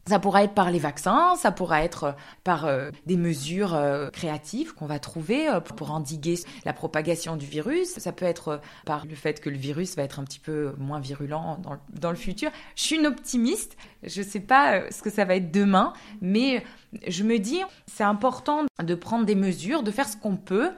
[0.06, 4.08] Ça pourra être par les vaccins, ça pourra être euh, par euh, des mesures euh,
[4.10, 7.98] créatives qu'on va trouver pour endiguer la propagation du virus.
[7.98, 11.00] Ça peut être par le fait que le virus va être un petit peu moins
[11.00, 12.50] virulent dans le, dans le futur.
[12.76, 13.76] Je suis une optimiste.
[14.02, 16.64] Je ne sais pas ce que ça va être demain, mais
[17.06, 20.70] je me dis c'est important de prendre des mesures, de faire ce qu'on peut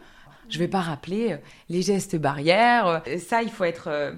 [0.48, 1.37] je vais pas rappeler euh,
[1.68, 3.02] les gestes barrières.
[3.07, 4.12] Euh, ça, il faut être euh,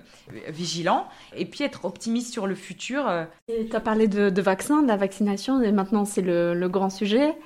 [0.49, 1.07] vigilant
[1.37, 3.05] et puis être optimiste sur le futur.
[3.49, 7.37] Tu as parlé de, vaccins, de la vaccination, et maintenant c'est le, grand sujet.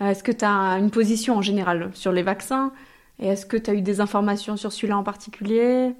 [0.00, 2.72] Est-ce que tu as une position en général sur les vaccins?
[3.18, 5.94] Et est-ce que tu as eu des informations sur celui-là en particulier?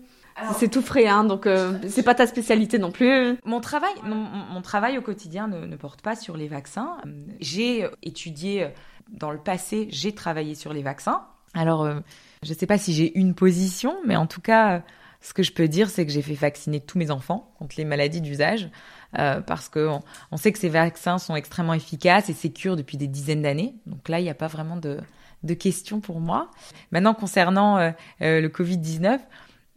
[0.59, 1.49] C'est tout frais, hein, donc
[1.89, 3.39] c'est pas ta spécialité non plus.
[3.47, 6.99] Mon travail, mon, travail au quotidien ne, ne, porte pas sur les vaccins.
[7.41, 8.69] J'ai étudié
[9.09, 11.25] dans le passé, j'ai travaillé sur les vaccins.
[11.55, 11.89] Alors,
[12.43, 14.83] je ne sais pas si j'ai une position, mais en tout cas,
[15.21, 17.85] ce que je peux dire, c'est que j'ai fait vacciner tous mes enfants contre les
[17.85, 18.71] maladies d'usage,
[19.19, 23.09] euh, parce qu'on on sait que ces vaccins sont extrêmement efficaces et sécures depuis des
[23.09, 23.75] dizaines d'années.
[23.87, 24.99] Donc là, il n'y a pas vraiment de,
[25.43, 26.51] de questions pour moi.
[26.93, 27.91] Maintenant, concernant euh,
[28.23, 29.19] euh, le Covid-19,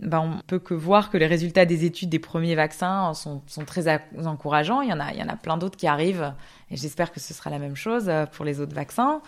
[0.02, 3.66] ben, on peut que voir que les résultats des études des premiers vaccins sont, sont
[3.66, 4.82] très encourageants.
[4.82, 6.34] Il y en a, il y en a plein d'autres qui arrivent
[6.72, 9.22] et j'espère que ce sera la même chose pour les autres vaccins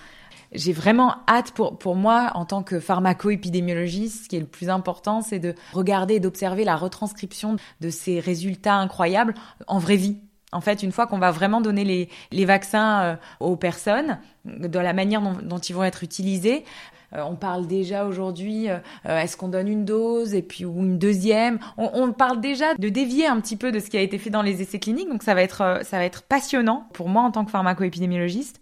[0.52, 4.70] j'ai vraiment hâte pour, pour moi, en tant que pharmaco-épidémiologiste, ce qui est le plus
[4.70, 9.34] important, c'est de regarder et d'observer la retranscription de ces résultats incroyables
[9.68, 10.18] en vraie vie.
[10.52, 14.80] En fait, une fois qu'on va vraiment donner les, les vaccins euh, aux personnes, de
[14.80, 16.66] la manière dont, ils vont être utilisés,
[17.14, 20.98] euh, on parle déjà aujourd'hui, euh, est-ce qu'on donne une dose et puis ou une
[20.98, 21.60] deuxième?
[21.78, 24.30] On, on, parle déjà de dévier un petit peu de ce qui a été fait
[24.30, 27.32] dans les essais cliniques, donc ça va être ça va être passionnant pour moi en
[27.32, 28.60] tant que pharmaco-épidémiologiste.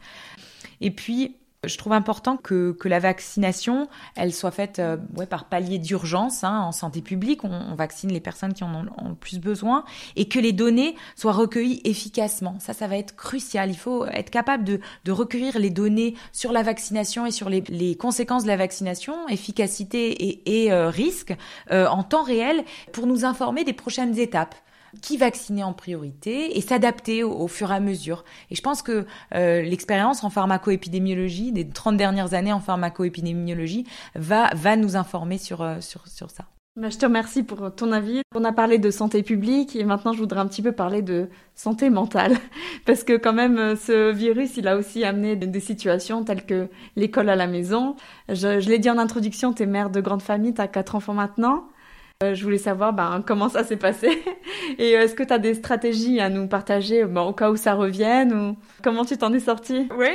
[0.82, 5.46] Et puis je trouve important que, que la vaccination, elle soit faite euh, ouais, par
[5.46, 7.44] palier d'urgence hein, en santé publique.
[7.44, 9.84] On, on, vaccine les personnes qui en ont, le plus besoin
[10.16, 12.56] et que les données soient recueillies efficacement.
[12.60, 13.70] Ça, ça va être crucial.
[13.70, 17.62] Il faut être capable de, de recueillir les données sur la vaccination et sur les,
[17.68, 21.36] les conséquences de la vaccination, efficacité et, et euh, risque
[21.72, 24.56] euh, en temps réel pour nous informer des prochaines étapes
[25.02, 28.24] qui vacciner en priorité et s'adapter au, fur et à mesure.
[28.52, 34.50] Et je pense que euh, l'expérience en pharmacoépidémiologie, des 30 dernières années en pharmacoépidémiologie, va,
[34.56, 36.46] va nous informer sur, euh, sur, sur ça.
[36.80, 38.22] Bah, je te remercie pour ton avis.
[38.34, 41.28] On a parlé de santé publique et maintenant je voudrais un petit peu parler de
[41.54, 42.38] santé mentale.
[42.86, 46.70] Parce que quand même, euh, ce virus, il a aussi amené des situations telles que
[46.96, 47.96] l'école à la maison.
[48.30, 50.96] Je, je l'ai dit en introduction, tu es mère de grande famille, tu as quatre
[50.96, 51.68] enfants maintenant.
[52.22, 54.10] Euh, je voulais savoir ben, comment ça s'est passé
[54.78, 57.56] et euh, est-ce que tu as des stratégies à nous partager ben, au cas où
[57.56, 59.88] ça revienne ou comment tu t'en es sortie?
[59.98, 60.10] Oui,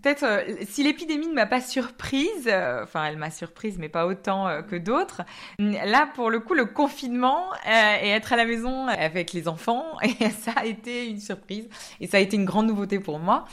[0.00, 2.48] peut-être euh, si l'épidémie ne m'a pas surprise,
[2.82, 5.20] enfin elle m'a surprise mais pas autant que d'autres.
[5.58, 9.84] Là pour le coup le confinement et être à la maison avec les enfants
[10.40, 11.68] ça a été une surprise
[12.00, 13.44] et ça a été une grande nouveauté pour moi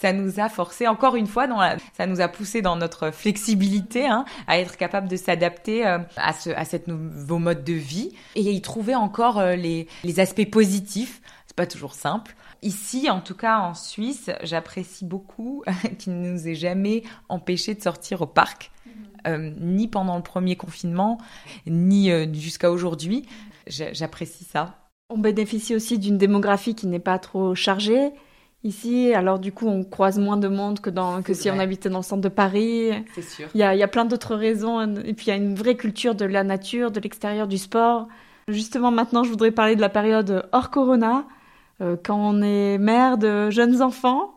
[0.00, 1.60] ça nous a forcé, encore une fois, dans
[1.92, 6.32] ça nous a poussé dans notre flexibilité hein, à être capable de s'adapter euh, à,
[6.32, 10.48] ce, à cette nouveau mode de vie et y trouver encore euh, les, les aspects
[10.50, 11.20] positifs.
[11.46, 12.34] C'est pas toujours simple.
[12.62, 15.64] Ici, en tout cas en Suisse, j'apprécie beaucoup
[15.98, 18.92] qu'il ne nous ait jamais empêché de sortir au parc, mm-hmm.
[19.28, 21.18] euh, ni pendant le premier confinement,
[21.66, 23.26] ni jusqu'à aujourd'hui.
[23.66, 24.76] J'apprécie ça.
[25.10, 28.12] On bénéficie aussi d'une démographie qui n'est pas trop chargée.
[28.62, 31.88] Ici, alors du coup, on croise moins de monde que, dans, que si on habitait
[31.88, 32.90] dans le centre de Paris.
[33.14, 33.48] C'est sûr.
[33.54, 34.82] Il y a, y a plein d'autres raisons.
[35.02, 38.08] Et puis, il y a une vraie culture de la nature, de l'extérieur, du sport.
[38.48, 41.24] Justement, maintenant, je voudrais parler de la période hors Corona,
[41.80, 44.34] euh, quand on est mère de jeunes enfants,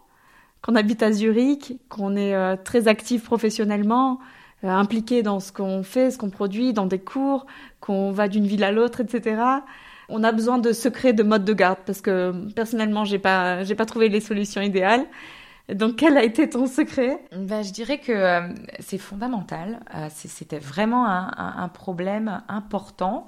[0.62, 4.20] qu'on habite à Zurich, qu'on est euh, très actif professionnellement,
[4.64, 7.46] euh, impliqué dans ce qu'on fait, ce qu'on produit, dans des cours,
[7.82, 9.36] qu'on va d'une ville à l'autre, etc
[10.14, 13.74] on a besoin de secrets de mode de garde parce que personnellement, j'ai pas, j'ai
[13.74, 15.06] pas trouvé les solutions idéales.
[15.74, 17.20] Donc, quel a été ton secret?
[17.36, 19.80] Ben, Je dirais que euh, c'est fondamental.
[19.96, 23.28] Euh, c'était vraiment un, problème important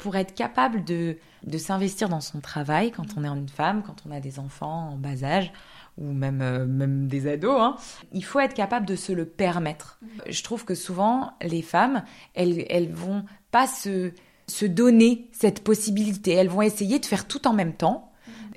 [0.00, 3.96] pour être capable de, de s'investir dans son travail quand on est une femme, quand
[4.08, 5.52] on a des enfants en bas âge
[5.98, 7.60] ou même, euh, même des ados.
[7.60, 7.76] Hein.
[8.12, 10.00] Il faut être capable de se le permettre.
[10.28, 12.02] Je trouve que souvent, les femmes,
[12.34, 14.10] elles, elles vont pas se
[14.46, 16.32] se donner cette possibilité.
[16.32, 18.10] Elles vont essayer de faire tout en même temps.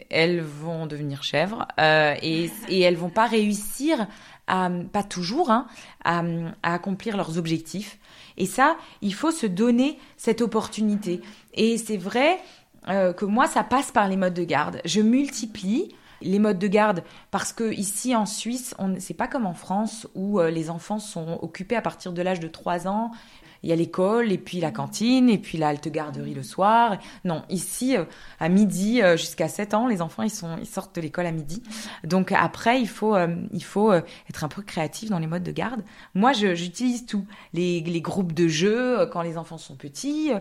[0.10, 4.08] Elles vont devenir chèvres euh, et, et elles vont pas réussir
[4.48, 5.68] pas toujours, hein,
[6.04, 6.24] à,
[6.64, 8.00] accomplir leurs objectifs.
[8.38, 11.22] Et ça, il faut se donner cette opportunité.
[11.54, 12.38] Et c'est vrai
[12.88, 14.80] euh, que moi, ça passe par les modes de garde.
[14.86, 19.46] Je multiplie les modes de garde parce que ici en Suisse, on c'est pas comme
[19.46, 23.12] en France où euh, les enfants sont occupés à partir de l'âge de 3 ans
[23.64, 26.98] il y a l'école et puis la cantine et puis la garderie le soir.
[27.26, 28.06] Non, ici, euh,
[28.40, 31.64] à midi, euh, jusqu'à 7 ans, les enfants, ils, sortent de l'école à midi.
[32.04, 33.16] Donc après, il faut,
[33.62, 35.84] faut être un peu créatif dans les modes de garde.
[36.14, 37.26] Moi, j'utilise tout.
[37.54, 40.32] Les, groupes de jeux quand les enfants sont petits,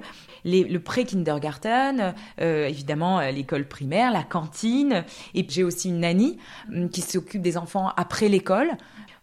[0.44, 5.04] le pré-kindergarten, évidemment l'école primaire, la cantine.
[5.34, 6.38] Et j'ai aussi une nanny
[6.72, 8.70] hum, qui s'occupe des enfants après l'école.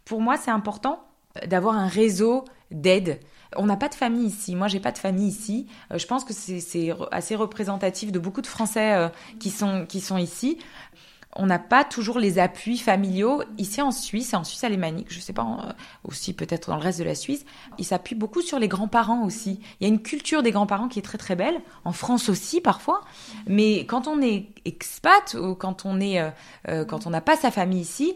[0.05, 1.03] Pour moi, c'est important
[1.47, 3.19] d'avoir un réseau d'aide.
[3.57, 4.55] On n'a pas de famille ici.
[4.55, 5.67] Moi, j'ai pas de famille ici.
[5.91, 10.01] Euh, je pense que c'est assez représentatif de beaucoup de Français euh, qui sont qui
[10.01, 10.57] sont ici.
[11.35, 13.41] On n'a pas toujours les appuis familiaux.
[13.57, 15.71] Ici en Suisse, en Suisse alémanique, je sais pas, euh,
[16.03, 17.43] aussi peut-être dans le reste de la Suisse,
[17.79, 19.59] ils s'appuient beaucoup sur les grands-parents aussi.
[19.79, 22.61] Il y a une culture des grands-parents qui est très très belle, en France aussi
[22.61, 23.01] parfois.
[23.47, 25.99] Mais quand on est expat ou quand on
[26.87, 28.15] quand on n'a pas sa famille ici,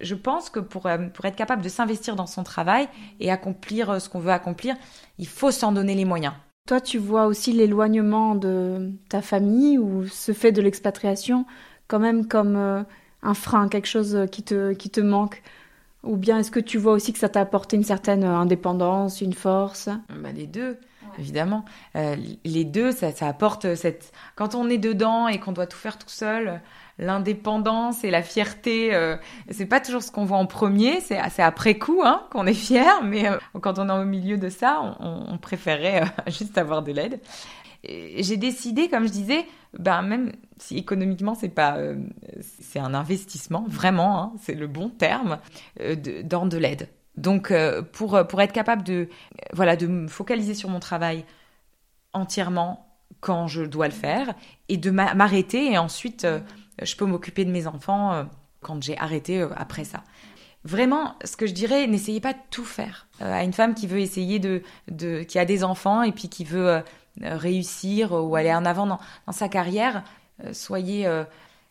[0.00, 2.88] je pense que pour, euh, pour être capable de s'investir dans son travail
[3.20, 4.76] et accomplir euh, ce qu'on veut accomplir,
[5.18, 6.34] il faut s'en donner les moyens.
[6.66, 11.46] Toi, tu vois aussi l'éloignement de ta famille ou ce fait de l'expatriation
[11.86, 12.82] quand même comme euh,
[13.22, 15.42] un frein, quelque chose qui te, qui te manque?
[16.04, 19.32] Ou bien est-ce que tu vois aussi que ça t'a apporté une certaine indépendance, une
[19.32, 19.88] force?
[20.10, 20.76] Bah, Les deux.
[21.18, 21.64] Évidemment,
[21.96, 24.12] les deux, ça, ça apporte cette.
[24.36, 26.60] Quand on est dedans et qu'on doit tout faire tout seul,
[26.98, 29.16] l'indépendance et la fierté, euh,
[29.50, 33.02] c'est pas toujours ce qu'on voit en premier, c'est après coup hein, qu'on est fier,
[33.04, 36.82] mais euh, quand on est au milieu de ça, on, on préférait euh, juste avoir
[36.82, 37.20] de l'aide.
[37.84, 39.46] J'ai décidé, comme je disais,
[39.78, 41.96] ben même si économiquement c'est pas, euh,
[42.60, 45.38] c'est un investissement vraiment, hein, c'est le bon terme,
[46.24, 46.88] dans de l'aide.
[47.16, 47.52] Donc
[47.92, 49.08] pour pour être capable de
[49.52, 51.24] voilà de me focaliser sur mon travail
[52.12, 52.88] entièrement
[53.20, 54.34] quand je dois le faire
[54.68, 56.26] et de m'arrêter et ensuite
[56.82, 58.24] je peux m'occuper de mes enfants euh,
[58.60, 60.02] quand j'ai arrêté euh, après ça.
[60.64, 63.06] Vraiment, ce que je dirais, n'essayez pas de tout faire.
[63.22, 64.62] Euh, à une femme qui veut essayer de,
[65.22, 66.82] qui a des enfants et puis qui veut
[67.20, 68.98] réussir ou aller en avant dans,
[69.32, 70.02] sa carrière,
[70.52, 71.08] soyez,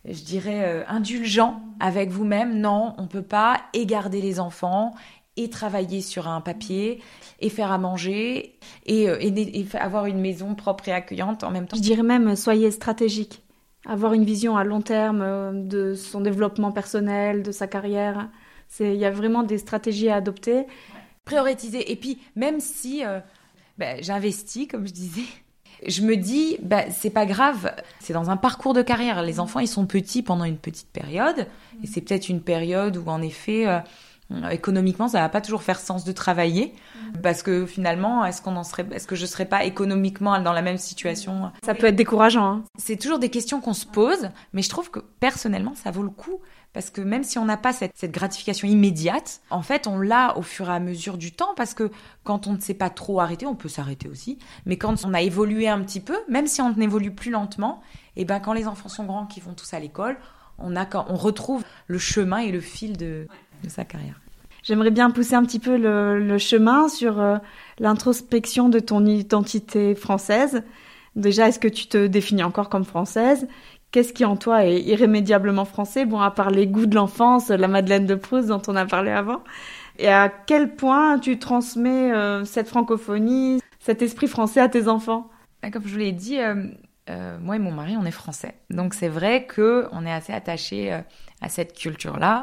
[0.05, 2.59] je dirais, indulgent avec vous-même.
[2.59, 4.93] Non, on peut pas et garder les enfants
[5.35, 7.01] et travailler sur un papier
[7.39, 11.77] et faire à manger et, et avoir une maison propre et accueillante en même temps.
[11.77, 13.41] Je dirais même, soyez stratégique
[13.87, 18.29] avoir une vision à long terme euh, de son développement personnel, de sa carrière.
[18.79, 20.65] Il y a vraiment des stratégies à adopter.
[21.25, 21.91] Prioriser.
[21.91, 23.19] Et puis, même si euh,
[23.77, 25.25] ben, j'investis, comme je disais,
[25.85, 29.21] je me dis, ben, c'est pas grave, c'est dans un parcours de carrière.
[29.23, 31.47] Les enfants, ils sont petits pendant une petite période,
[31.83, 33.79] et c'est peut-être une période où, en effet, euh,
[34.51, 37.21] économiquement, ça va pas toujours faire sens de travailler mhm.
[37.21, 40.61] parce que finalement, est-ce qu'on en serait, est-ce que je serais pas économiquement dans la
[40.61, 41.51] même situation?
[41.63, 42.45] Ça peut être décourageant.
[42.45, 42.63] Hein.
[42.77, 46.09] C'est toujours des questions qu'on se pose, mais je trouve que personnellement, ça vaut le
[46.09, 46.41] coup
[46.73, 50.37] parce que même si on n'a pas cette, cette, gratification immédiate, en fait, on l'a
[50.37, 51.89] au fur et à mesure du temps parce que
[52.23, 54.37] quand on ne sait pas trop arrêter, on peut s'arrêter aussi.
[54.65, 57.81] Mais quand on a évolué un petit peu, même si on évolue plus lentement,
[58.15, 60.17] et eh ben quand les enfants sont grands, qui vont tous à l'école,
[60.59, 63.27] on a on retrouve le chemin et le fil de
[63.63, 64.19] de sa carrière.
[64.67, 67.37] J'aimerais bien pousser un petit peu le, chemin sur euh,
[67.79, 70.61] l'introspection de ton identité française.
[71.15, 73.47] Déjà, est-ce que tu te définis encore comme française?
[73.91, 76.05] Qu'est-ce qui en toi est irrémédiablement français?
[76.05, 79.11] Bon, à part les goûts de l'enfance, la Madeleine de Proust dont on a parlé
[79.11, 79.41] avant.
[79.99, 85.29] Et à quel point tu transmets euh, cette francophonie, cet esprit français à tes enfants?
[85.63, 88.55] Bah, Comme je vous l'ai dit, euh, moi et mon mari, on est français.
[88.69, 90.91] Donc c'est vrai que on est assez attachés
[91.39, 92.41] à cette culture-là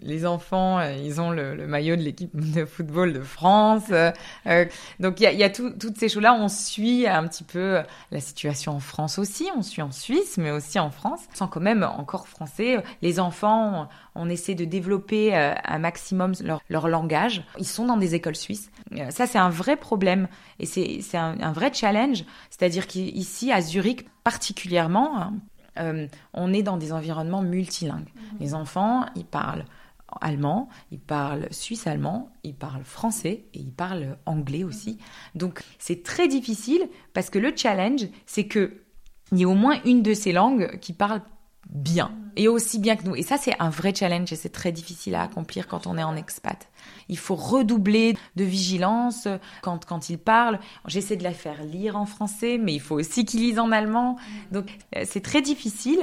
[0.00, 3.84] les enfants, euh, ils ont le, maillot de l'équipe de football de France.
[3.90, 4.10] Euh,
[4.46, 4.64] euh,
[5.00, 6.34] donc il y a, toutes ces choses-là.
[6.34, 9.48] On suit un petit peu la situation en France aussi.
[9.56, 11.20] On suit en Suisse, mais aussi en France.
[11.34, 12.82] Sans quand même encore français.
[13.02, 17.44] Les enfants, on, essaie de développer un maximum leur, leur, langage.
[17.58, 18.70] Ils sont dans des écoles suisses.
[19.10, 22.24] ça, c'est un vrai problème et c'est un, un vrai challenge.
[22.50, 25.34] C'est-à-dire qu'ici, à Zurich particulièrement, hein,
[25.78, 28.12] euh, on est dans des environnements multilingues.
[28.14, 28.38] Mhm.
[28.40, 29.64] Les enfants, ils parlent
[30.20, 34.98] allemand, ils parlent suisse-allemand, ils parlent français et ils parlent anglais aussi.
[35.34, 38.82] Donc c'est très difficile parce que le challenge, c'est que
[39.32, 41.20] il y a au moins une de ces langues qui parle
[41.68, 43.16] bien et aussi bien que nous.
[43.16, 46.02] Et ça, c'est un vrai challenge et c'est très difficile à accomplir quand on est
[46.02, 46.68] en expat.
[47.08, 49.28] Il faut redoubler de vigilance
[49.62, 50.58] quand, quand ils parlent.
[50.86, 54.16] J'essaie de la faire lire en français, mais il faut aussi qu'ils lisent en allemand.
[54.52, 56.00] Donc, euh, c'est très difficile.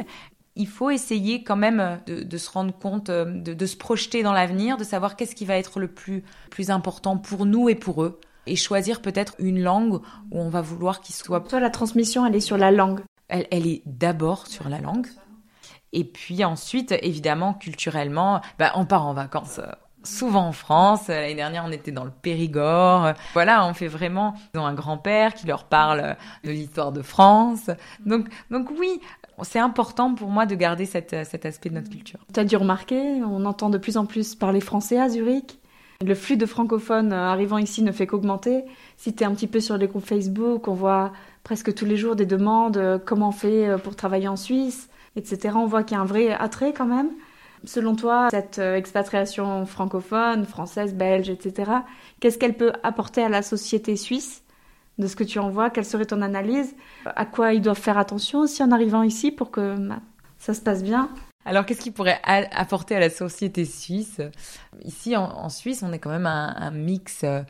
[0.55, 4.33] Il faut essayer quand même de, se rendre compte, euh, de, de se projeter dans
[4.33, 8.03] l'avenir, de savoir qu'est-ce qui va être le plus, plus important pour nous et pour
[8.03, 9.95] eux et choisir peut-être une langue
[10.31, 11.41] où on va vouloir qu'il soit.
[11.41, 13.01] Toi, la transmission, elle est sur la langue.
[13.29, 15.07] Elle, elle est d'abord sur la langue.
[15.93, 19.71] Et puis ensuite, évidemment, culturellement, bah, on part en vacances euh,
[20.03, 21.07] souvent en France.
[21.07, 23.13] L'année dernière, on était dans le Périgord.
[23.33, 24.35] Voilà, on fait vraiment.
[24.53, 27.69] Ils ont un grand-père qui leur parle de l'histoire de France.
[28.05, 28.99] Donc, donc oui,
[29.41, 32.19] c'est important pour moi de garder cet aspect de notre culture.
[32.33, 35.59] Tu as dû remarquer, on entend de plus en plus parler français à Zurich.
[36.05, 38.65] Le flux de francophones arrivant ici ne fait qu'augmenter.
[38.97, 41.97] Si tu es un petit peu sur les groupes Facebook, on voit presque tous les
[41.97, 45.55] jours des demandes euh, comment on fait euh, pour travailler en Suisse, etc.
[45.55, 47.09] On voit qu'il y a un vrai attrait quand même.
[47.65, 51.71] Selon toi, cette euh, expatriation francophone, française, belge, etc.,
[52.19, 54.43] qu'est-ce qu'elle peut apporter à la société suisse
[54.97, 55.69] de ce que tu en vois?
[55.69, 56.75] Quelle serait ton analyse?
[57.05, 59.99] À quoi ils doivent faire attention aussi en arrivant ici pour que bah,
[60.39, 61.09] ça se passe bien?
[61.45, 64.21] Alors, qu'est-ce qui pourrait apporter à la société suisse?
[64.83, 67.41] Ici, en, Suisse, on est quand même un, mix euh,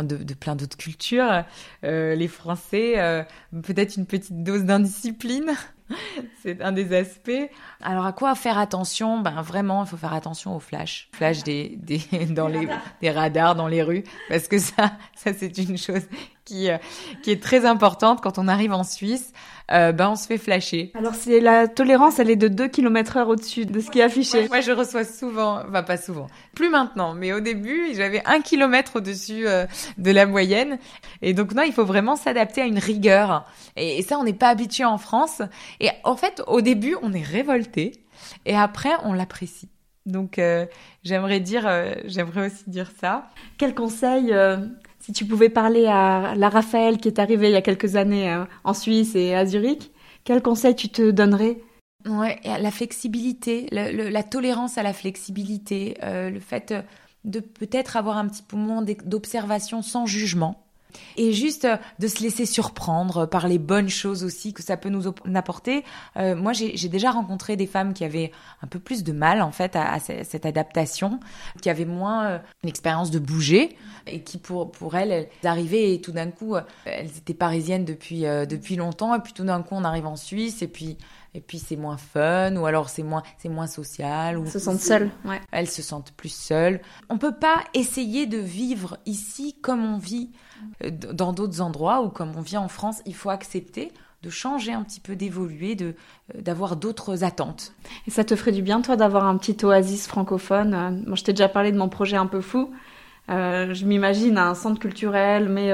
[0.00, 1.44] de, plein d'autres cultures.
[1.82, 5.52] Euh, les Français, peut-être une petite dose d'indiscipline.
[6.42, 7.50] C'est un des aspects.
[7.82, 9.20] Alors, à quoi faire attention?
[9.20, 11.08] Ben, vraiment, il faut faire attention aux flashs.
[11.12, 11.98] Flash des, des,
[12.30, 12.68] dans les,
[13.00, 14.04] des radars dans les rues.
[14.28, 16.02] Parce que ça, ça c'est une chose
[16.44, 16.68] qui,
[17.22, 19.32] qui est très importante quand on arrive en Suisse.
[19.72, 20.90] Euh, ben on se fait flasher.
[20.94, 24.02] Alors c'est la tolérance, elle est de 2 km heure au-dessus de ce qui est
[24.02, 24.48] affiché.
[24.48, 28.96] Moi je reçois souvent, enfin pas souvent, plus maintenant, mais au début j'avais un kilomètre
[28.96, 29.66] au-dessus euh,
[29.98, 30.78] de la moyenne.
[31.22, 33.46] Et donc non, il faut vraiment s'adapter à une rigueur.
[33.76, 35.42] Et, ça on n'est pas habitué en France.
[35.78, 37.92] Et en fait au début on est révolté
[38.46, 39.68] et après on l'apprécie.
[40.04, 40.66] Donc euh,
[41.04, 41.70] j'aimerais dire,
[42.06, 43.28] j'aimerais aussi dire ça.
[43.56, 44.34] Quel conseil
[45.00, 48.32] si tu pouvais parler à la Raphaël qui est arrivée il y a quelques années
[48.32, 49.90] euh, en Suisse et à Zurich,
[50.24, 51.58] quel conseil tu te donnerais?
[52.06, 56.74] Ouais, la flexibilité, la tolérance à la flexibilité, euh, le fait
[57.24, 60.64] de peut-être avoir un petit moment d'observation sans jugement.
[61.16, 64.88] Et juste euh, de se laisser surprendre par les bonnes choses aussi que ça peut
[64.88, 65.84] nous apporter.
[66.16, 68.32] Euh, moi, j'ai déjà rencontré des femmes qui avaient
[68.62, 71.20] un peu plus de mal en fait à, cette adaptation,
[71.62, 73.76] qui avaient moins euh, une expérience de bouger
[74.06, 78.22] et qui pour pour elles, elles arrivaient et tout d'un coup, elles étaient parisiennes depuis
[78.22, 80.96] depuis longtemps et puis tout d'un coup on arrive en Suisse et puis
[81.34, 84.58] et puis c'est moins fun ou alors c'est moins c'est moins social ou elles se
[84.58, 85.40] sentent seules ouais.
[85.52, 86.80] elles se sentent plus seules.
[87.08, 90.30] On peut pas essayer de vivre ici comme on vit
[90.84, 93.02] euh, dans d'autres endroits ou comme on vit en France.
[93.06, 95.94] Il faut accepter de changer un petit peu d'évoluer de
[96.34, 97.74] euh, d'avoir d'autres attentes.
[98.06, 101.22] Et ça te ferait du bien toi d'avoir un petit oasis francophone euh, moi je
[101.22, 102.70] t'ai déjà parlé de mon projet un peu fou.
[103.28, 105.72] Je m'imagine un centre culturel mais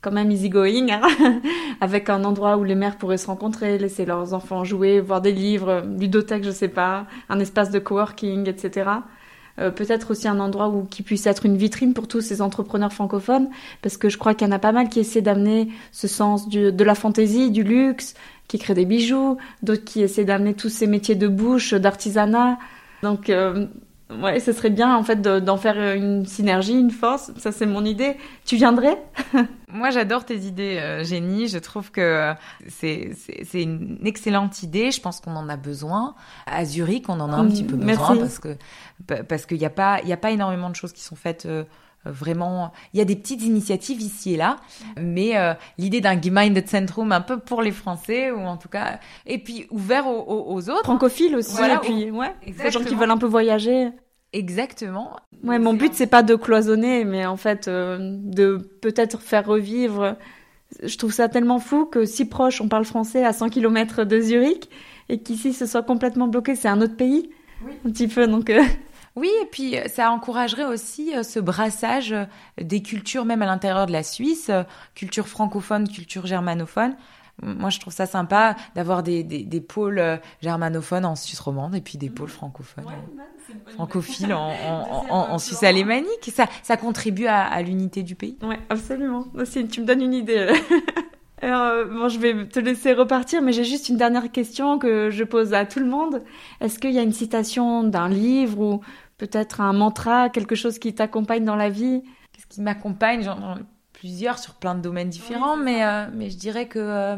[0.00, 1.40] quand même easygoing, hein
[1.80, 5.32] avec un endroit où les mères pourraient se rencontrer, laisser leurs enfants jouer, voir des
[5.32, 8.90] livres, ludothèque, je sais pas, un espace de coworking, etc.
[9.58, 12.92] Euh, peut-être aussi un endroit où qui puisse être une vitrine pour tous ces entrepreneurs
[12.92, 13.48] francophones,
[13.82, 16.48] parce que je crois qu'il y en a pas mal qui essaient d'amener ce sens
[16.48, 18.14] de la fantaisie, du luxe,
[18.48, 22.58] qui créent des bijoux, d'autres qui essaient d'amener tous ces métiers de bouche, d'artisanat.
[23.02, 23.66] Donc euh,
[24.08, 27.32] Ouais, ce serait bien en fait d'en faire une synergie, une force.
[27.38, 28.16] Ça, c'est mon idée.
[28.44, 29.02] Tu viendrais?
[29.68, 31.48] Moi, j'adore tes idées, euh, Jenny.
[31.48, 32.34] Je trouve que euh,
[32.68, 33.12] c'est
[33.54, 34.92] une excellente idée.
[34.92, 36.14] Je pense qu'on en a besoin.
[36.46, 38.56] À Zurich, on en a un petit peu besoin parce que
[39.28, 41.46] parce qu'il n'y a pas il y a pas énormément de choses qui sont faites.
[41.46, 41.64] Euh,
[42.10, 44.56] vraiment, il y a des petites initiatives ici et là,
[45.00, 49.38] mais euh, l'idée d'un Gemeindezentrum un peu pour les Français ou en tout cas, et
[49.38, 53.26] puis ouvert aux, autres, francophiles aussi, et puis ouais, les gens qui veulent un peu
[53.26, 53.90] voyager.
[54.32, 55.16] Exactement.
[55.44, 60.16] Ouais, mon but c'est pas de cloisonner, mais en fait euh, de peut-être faire revivre.
[60.82, 64.20] Je trouve ça tellement fou que si proche on parle français à 100 km de
[64.20, 64.68] Zurich
[65.08, 67.30] et qu'ici ce soit complètement bloqué, c'est un autre pays.
[67.64, 67.72] Oui.
[67.86, 68.50] Un petit peu donc.
[68.50, 68.62] Euh,
[69.16, 72.24] oui, et puis euh, ça encouragerait aussi euh, ce brassage euh,
[72.60, 74.50] des cultures, même à l'intérieur de la Suisse,
[74.94, 76.94] culture francophone, culture germanophone.
[77.42, 80.02] Moi, je trouve ça sympa d'avoir des, des, des, pôles
[80.40, 82.86] germanophones en Suisse romande et puis des pôles francophones,
[83.74, 86.30] francophiles en, en, en, en, Suisse alémanique.
[86.34, 88.38] Ça, ça contribue à, à l'unité du pays.
[88.42, 89.26] Ouais, absolument.
[89.52, 90.48] Tu me donnes une idée.
[91.42, 95.22] Alors, bon, je vais te laisser repartir, mais j'ai juste une dernière question que je
[95.22, 96.22] pose à tout le monde.
[96.60, 98.80] Est-ce qu'il y a une citation d'un livre ou
[99.18, 102.02] peut-être un mantra, quelque chose qui t'accompagne dans la vie?
[102.32, 103.22] Qu'est-ce qui m'accompagne?
[103.22, 103.58] J'en
[103.98, 107.16] plusieurs sur plein de domaines différents, mais, euh, mais je dirais que euh,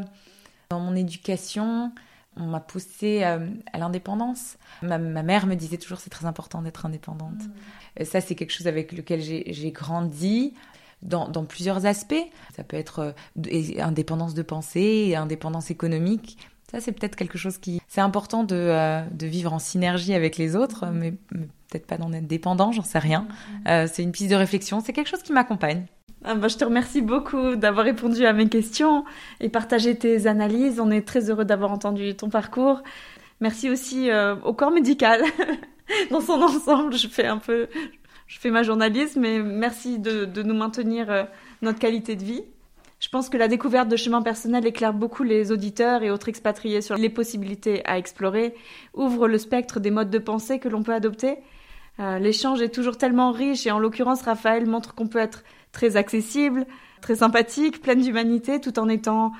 [0.69, 1.91] dans mon éducation,
[2.37, 4.57] on m'a poussé euh, à l'indépendance.
[4.81, 7.43] Ma, mère me disait toujours c'est très important d'être indépendante.
[7.99, 8.05] Mm.
[8.05, 10.53] Ça, c'est quelque chose avec lequel j'ai grandi.
[11.01, 12.27] Dans, dans, plusieurs aspects.
[12.55, 13.13] Ça peut être
[13.79, 16.37] indépendance de pensée, indépendance économique.
[16.69, 17.81] Ça, c'est peut-être quelque chose qui...
[17.87, 20.91] C'est important de, de, vivre en synergie avec les autres, mm.
[20.91, 23.27] mais, mais peut-être pas d'en être dépendant, j'en sais rien.
[23.29, 23.69] Mm-hmm.
[23.69, 25.85] Euh, c'est une piste de réflexion, c'est quelque chose qui m'accompagne.
[26.23, 29.05] Ah bah, je te remercie beaucoup d'avoir répondu à mes questions
[29.39, 30.79] et partagé tes analyses.
[30.79, 32.83] On est très heureux d'avoir entendu ton parcours.
[33.39, 35.21] Merci aussi euh, au corps médical
[36.11, 36.93] dans son ensemble.
[36.97, 37.69] Je fais un peu,
[38.29, 41.23] je fais ma journalisme et merci de, de nous maintenir euh,
[41.63, 42.43] notre qualité de vie.
[42.99, 46.81] Je pense que la découverte de chemins personnels éclaire beaucoup les auditeurs et autres expatriés
[46.81, 48.53] sur les possibilités à explorer,
[48.93, 51.37] ouvre le spectre des modes de pensée que l'on peut adopter.
[51.99, 55.97] Euh, L'échange est toujours tellement riche et en l'occurrence Raphaël montre qu'on peut être très
[55.97, 56.67] accessible,
[57.01, 59.31] très sympathique, pleine d'humanité tout en étant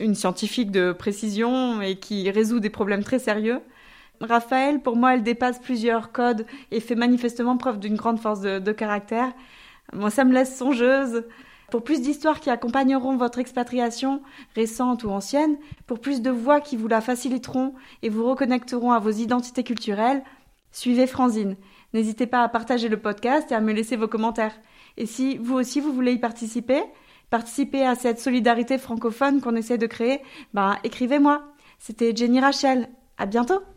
[0.00, 3.60] une scientifique de précision et qui résout des problèmes très sérieux.
[4.20, 8.72] Raphaël, pour moi, elle dépasse plusieurs codes et fait manifestement preuve d'une grande force de,
[8.72, 9.32] caractère.
[9.92, 11.24] Moi, ça me laisse songeuse.
[11.70, 14.22] Pour plus d'histoires qui accompagneront votre expatriation,
[14.54, 15.56] récente ou ancienne,
[15.86, 20.22] pour plus de voix qui vous la faciliteront et vous reconnecteront à vos identités culturelles,
[20.70, 21.56] suivez Franzine.
[21.92, 24.54] N'hésitez pas à partager le podcast et à me laisser vos commentaires.
[24.96, 26.82] Et si vous aussi vous voulez y participer,
[27.30, 30.20] participer à cette solidarité francophone qu'on essaie de créer,
[30.52, 31.42] bah écrivez-moi.
[31.78, 32.88] C'était Jenny Rachel.
[33.18, 33.73] À bientôt!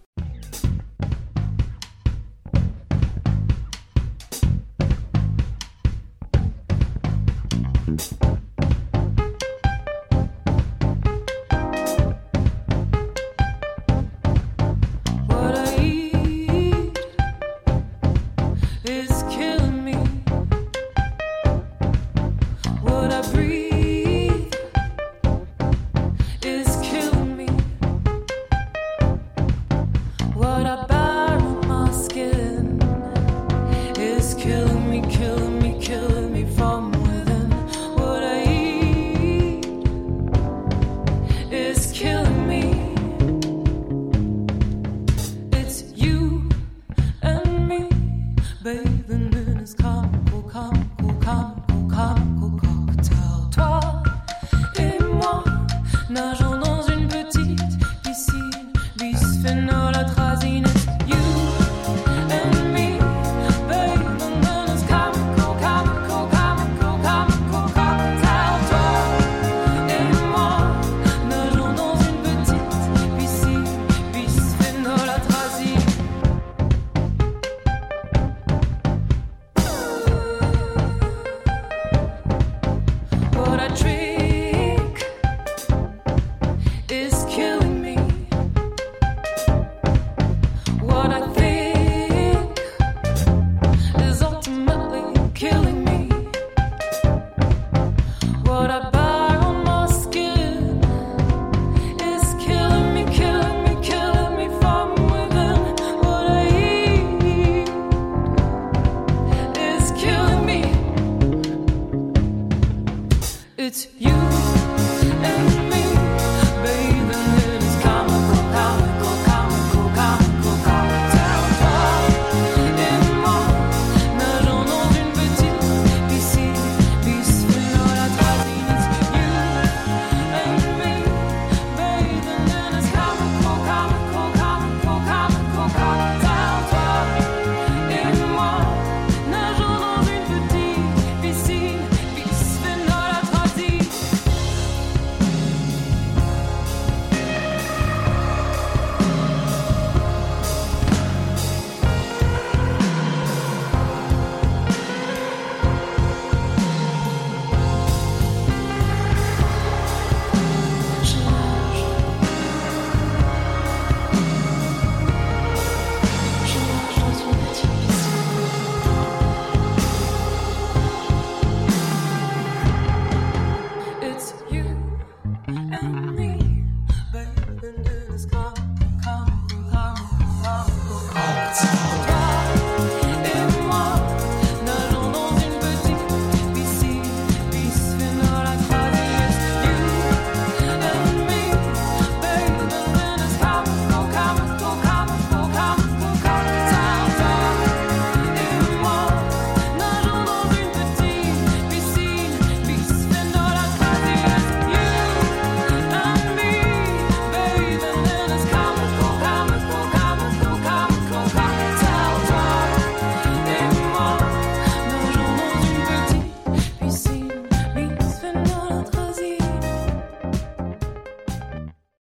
[59.43, 59.69] nothing.
[59.69, 59.86] Else.